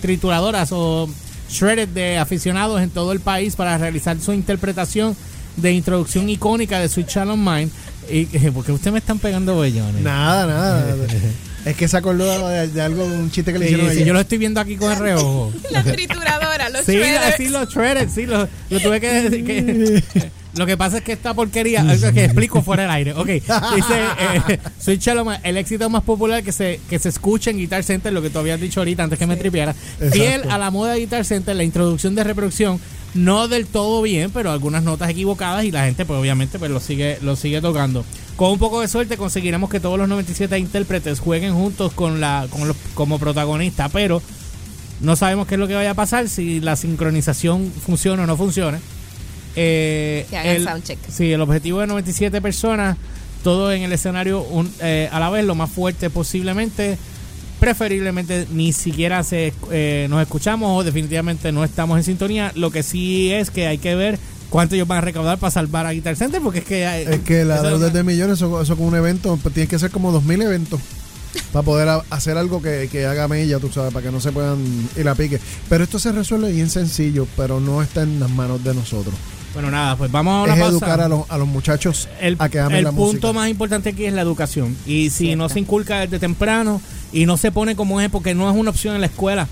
trituradoras 0.02 0.70
o 0.72 1.10
shredded 1.50 1.90
de 1.90 2.18
aficionados 2.18 2.82
en 2.82 2.90
todo 2.90 3.12
el 3.12 3.20
país 3.20 3.56
para 3.56 3.78
realizar 3.78 4.20
su 4.20 4.34
interpretación 4.34 5.16
de 5.58 5.72
introducción 5.74 6.30
icónica 6.30 6.80
de 6.80 6.90
Sweet 6.90 7.08
Child 7.08 7.30
of 7.32 7.38
Mine. 7.38 7.70
Y, 8.10 8.26
porque 8.54 8.72
ustedes 8.72 8.94
me 8.94 9.00
están 9.00 9.20
pegando 9.20 9.60
bellones. 9.60 10.02
Nada, 10.02 10.46
nada. 10.48 10.96
es 11.66 11.76
que 11.76 11.88
se 11.88 11.98
acordó 11.98 12.48
de, 12.48 12.68
de 12.70 12.82
algo, 12.82 13.04
un 13.06 13.32
chiste 13.32 13.52
que 13.52 13.60
le 13.60 13.68
Sí, 13.68 13.74
hicieron 13.74 13.94
sí, 13.96 14.04
yo 14.06 14.14
lo 14.14 14.20
estoy 14.22 14.38
viendo 14.38 14.60
aquí 14.60 14.76
con 14.78 14.92
el 14.92 14.98
reojo. 15.00 15.52
La 15.72 15.84
trituradora, 15.84 16.70
los 16.70 16.86
Sí, 16.86 16.94
shredders. 16.94 17.36
sí, 17.38 17.50
los 17.50 17.70
shredded, 17.70 18.10
sí, 18.10 18.26
lo, 18.26 18.48
lo 18.70 18.80
tuve 18.80 19.02
que 19.02 19.08
decir. 19.30 19.46
Que, 19.46 20.32
lo 20.56 20.66
que 20.66 20.78
pasa 20.78 20.98
es 20.98 21.04
que 21.04 21.12
esta 21.12 21.34
porquería, 21.34 21.86
es 21.92 22.04
que 22.12 22.24
explico 22.24 22.62
fuera 22.62 22.84
del 22.84 22.92
aire. 22.92 23.14
Ok, 23.14 23.28
dice 23.28 23.50
eh, 24.20 24.60
of 25.20 25.26
Mine, 25.26 25.40
el 25.44 25.58
éxito 25.58 25.90
más 25.90 26.04
popular 26.04 26.44
que 26.44 26.52
se, 26.52 26.80
que 26.90 26.98
se 27.00 27.10
escucha 27.10 27.52
en 27.52 27.58
Guitar 27.58 27.84
Center, 27.84 28.14
lo 28.14 28.22
que 28.22 28.30
tú 28.30 28.40
habías 28.40 28.60
dicho 28.60 28.80
ahorita 28.80 29.04
antes 29.04 29.20
que 29.20 29.28
me 29.28 29.36
tripiera. 29.36 29.74
Fiel 30.12 30.50
a 30.50 30.58
la 30.58 30.72
moda 30.72 30.94
de 30.94 31.00
Guitar 31.00 31.26
Center, 31.26 31.56
la 31.56 31.64
introducción 31.64 32.16
de 32.16 32.24
reproducción, 32.24 32.80
no 33.14 33.48
del 33.48 33.66
todo 33.66 34.02
bien, 34.02 34.32
pero 34.32 34.52
algunas 34.52 34.84
notas 34.84 35.10
equivocadas 35.10 35.66
y 35.66 35.72
la 35.72 35.86
gente, 35.86 36.06
pues 36.06 36.20
obviamente, 36.20 36.58
pues 36.58 36.72
lo 36.72 36.80
sigue, 36.80 37.18
lo 37.22 37.36
sigue 37.36 37.62
tocando. 37.62 38.06
Con 38.36 38.52
un 38.52 38.60
poco 38.60 38.82
de 38.82 38.88
suerte 38.88 39.18
conseguiremos 39.18 39.70
que 39.70 39.80
todos 39.80 39.98
los 39.98 40.08
97 40.08 40.58
intérpretes 40.60 41.20
jueguen 41.20 41.54
juntos 41.54 41.94
con 41.94 42.20
la, 42.20 42.48
con 42.50 42.68
los, 42.68 42.78
como 42.94 43.20
protagonista, 43.20 43.90
pero 43.90 44.22
no 45.02 45.16
sabemos 45.16 45.48
qué 45.48 45.56
es 45.56 45.60
lo 45.60 45.68
que 45.68 45.76
vaya 45.76 45.92
a 45.92 45.96
pasar, 45.96 46.30
si 46.30 46.62
la 46.62 46.76
sincronización 46.76 47.72
funciona 47.86 48.24
o 48.24 48.28
no 48.28 48.38
funciona. 48.38 48.80
Eh, 49.56 50.26
Que 50.30 50.38
hagan 50.38 50.56
el, 50.56 50.64
soundcheck. 50.64 51.00
Sí, 51.10 51.32
el 51.32 51.42
objetivo 51.42 51.80
de 51.82 51.88
97 51.88 52.42
personas, 52.42 52.98
todo 53.44 53.72
en 53.72 53.84
el 53.84 53.94
escenario 53.94 54.42
un- 54.42 54.72
eh, 54.82 55.10
a 55.12 55.20
la 55.20 55.30
vez, 55.30 55.46
lo 55.46 55.56
más 55.56 55.70
fuerte 55.72 56.10
posiblemente. 56.10 56.98
Preferiblemente 57.60 58.48
ni 58.52 58.74
siquiera 58.74 59.24
se, 59.24 59.54
eh, 59.72 60.08
nos 60.10 60.22
escuchamos 60.22 60.78
o 60.78 60.84
definitivamente 60.84 61.52
no 61.54 61.64
estamos 61.64 61.98
en 61.98 62.04
sintonía. 62.04 62.52
Lo 62.56 62.70
que 62.70 62.84
sí 62.84 63.32
es 63.32 63.50
que 63.50 63.66
hay 63.68 63.78
que 63.78 63.96
ver 63.96 64.20
cuánto 64.50 64.76
ellos 64.76 64.88
van 64.88 64.98
a 64.98 65.02
recaudar 65.02 65.38
para 65.38 65.52
salvar 65.52 65.86
a 65.86 65.92
Guitar 65.94 66.16
Center, 66.18 66.42
porque 66.42 66.60
es 66.60 66.66
que... 66.66 66.84
eh, 66.84 67.14
Es 67.16 67.20
que 67.22 67.46
la 67.46 67.62
deuda 67.62 67.88
es 67.88 67.94
de 67.94 68.04
millones, 68.04 68.38
eso, 68.38 68.62
eso 68.62 68.76
con 68.76 68.88
un 68.88 68.96
evento, 68.96 69.40
pues 69.42 69.54
tiene 69.56 69.68
que 69.70 69.80
ser 69.80 69.90
como 69.90 70.12
2.000 70.12 70.44
eventos 70.44 70.82
para 71.54 71.64
poder 71.64 71.88
a- 71.88 72.04
hacer 72.10 72.38
algo 72.38 72.62
que, 72.62 72.90
que 72.92 73.06
haga 73.06 73.28
mella, 73.30 73.58
tú 73.60 73.72
sabes, 73.72 73.94
para 73.94 74.06
que 74.06 74.12
no 74.12 74.20
se 74.20 74.34
puedan 74.34 74.60
ir 74.98 75.08
a 75.08 75.16
pique. 75.16 75.40
Pero 75.70 75.86
esto 75.86 75.98
se 75.98 76.12
resuelve 76.12 76.52
bien 76.52 76.70
sencillo, 76.70 77.26
pero 77.38 77.62
no 77.62 77.82
está 77.82 78.04
en 78.04 78.20
las 78.20 78.30
manos 78.30 78.62
de 78.66 78.74
nosotros. 78.76 79.16
Bueno, 79.56 79.72
nada, 79.72 79.96
pues 79.96 80.12
vamos 80.12 80.34
a 80.34 80.44
una 80.44 80.54
Es 80.54 80.60
pausa. 80.60 80.72
educar 80.74 81.02
a 81.02 81.08
los, 81.08 81.22
a 81.32 81.38
los 81.40 81.48
muchachos 81.48 82.08
el, 82.22 82.36
a 82.40 82.50
que 82.50 82.60
amen 82.60 82.78
el 82.78 82.84
la 82.84 82.92
punto 82.92 83.06
música. 83.30 83.34
más 83.34 83.50
importante 83.50 83.90
aquí 83.90 84.06
es 84.06 84.14
la 84.14 84.22
educación. 84.22 84.76
Y 84.86 85.10
si 85.10 85.36
no 85.36 85.50
se 85.50 85.60
inculca 85.60 86.02
desde 86.02 86.20
temprano 86.20 86.82
y 87.14 87.26
no 87.26 87.38
se 87.38 87.52
pone 87.52 87.76
como 87.76 88.00
es, 88.02 88.10
porque 88.10 88.36
no 88.36 88.50
es 88.52 88.56
una 88.56 88.70
opción 88.70 88.94
en 88.96 89.02
la 89.02 89.08
escuela. 89.08 89.48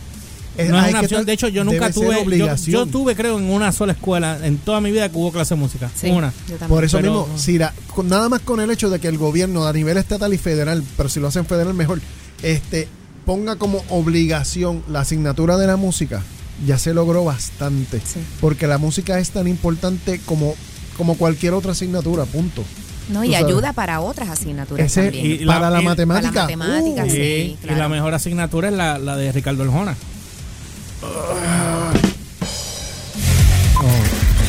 Es- 0.58 0.70
no 0.70 0.80
es 0.84 0.90
una 0.90 1.00
opción. 1.02 1.26
De 1.26 1.34
hecho, 1.34 1.48
yo 1.48 1.64
nunca 1.64 1.90
tuve. 1.92 2.24
Yo, 2.68 2.86
tuve, 2.86 3.16
creo, 3.16 3.40
en 3.40 3.46
una 3.50 3.72
sola 3.72 3.94
escuela 3.94 4.38
en 4.46 4.58
toda 4.60 4.82
mi 4.82 4.92
vida 4.92 5.10
que 5.10 5.18
hubo 5.18 5.32
clase 5.32 5.56
de 5.56 5.60
música. 5.62 5.90
Sí, 5.96 6.12
Una. 6.12 6.32
Por 6.68 6.84
eso 6.84 6.98
Pero- 6.98 7.26
mismo, 7.26 7.38
si 7.40 7.58
la- 7.58 7.74
con- 7.96 8.08
nada 8.08 8.30
más 8.30 8.42
con 8.42 8.60
el 8.60 8.70
hecho 8.70 8.90
de 8.92 9.00
que 9.00 9.08
el 9.08 9.18
gobierno 9.18 9.66
a 9.66 9.74
nivel 9.74 9.98
estatal 9.98 10.32
y 10.34 10.38
federal, 10.38 10.84
pero 10.96 11.10
si 11.10 11.20
lo 11.20 11.28
hacen 11.30 11.46
federal 11.48 11.74
mejor, 11.74 12.02
este 12.44 12.88
ponga 13.26 13.56
como 13.56 13.84
obligación 13.90 14.84
la 14.90 15.00
asignatura 15.00 15.58
de 15.58 15.66
la 15.66 15.78
música, 15.78 16.22
ya 16.66 16.78
se 16.78 16.94
logró 16.94 17.24
bastante. 17.24 18.00
Sí. 18.00 18.20
Porque 18.42 18.68
la 18.68 18.78
música 18.78 19.20
es 19.20 19.32
tan 19.32 19.48
importante 19.48 20.20
como, 20.26 20.56
como 20.98 21.16
cualquier 21.18 21.54
otra 21.54 21.72
asignatura, 21.74 22.26
punto. 22.26 22.64
No, 23.10 23.24
y 23.24 23.36
ayuda 23.36 23.74
para 23.74 24.00
otras 24.00 24.30
asignaturas 24.30 24.86
Ese- 24.86 25.04
también. 25.12 25.42
y 25.42 25.46
para 25.46 25.70
la 25.70 25.82
y- 25.82 25.86
matemática. 25.86 26.32
para 26.48 26.52
la 26.52 26.58
matemática, 26.58 27.04
uh, 27.06 27.10
sí. 27.10 27.16
Sí, 27.16 27.58
claro. 27.62 27.76
Y 27.78 27.80
la 27.80 27.90
mejor 27.90 28.14
asignatura 28.14 28.70
es 28.70 28.74
la, 28.76 28.98
la 28.98 29.18
de 29.18 29.32
Ricardo 29.32 29.64
Eljona. 29.64 29.96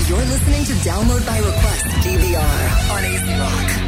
You're 0.08 0.24
listening 0.26 0.64
to 0.66 0.74
Download 0.88 1.24
by 1.26 1.38
Request 1.40 1.84
DVR 2.04 2.92
on 2.92 3.04
AC 3.04 3.38
Rock. 3.40 3.84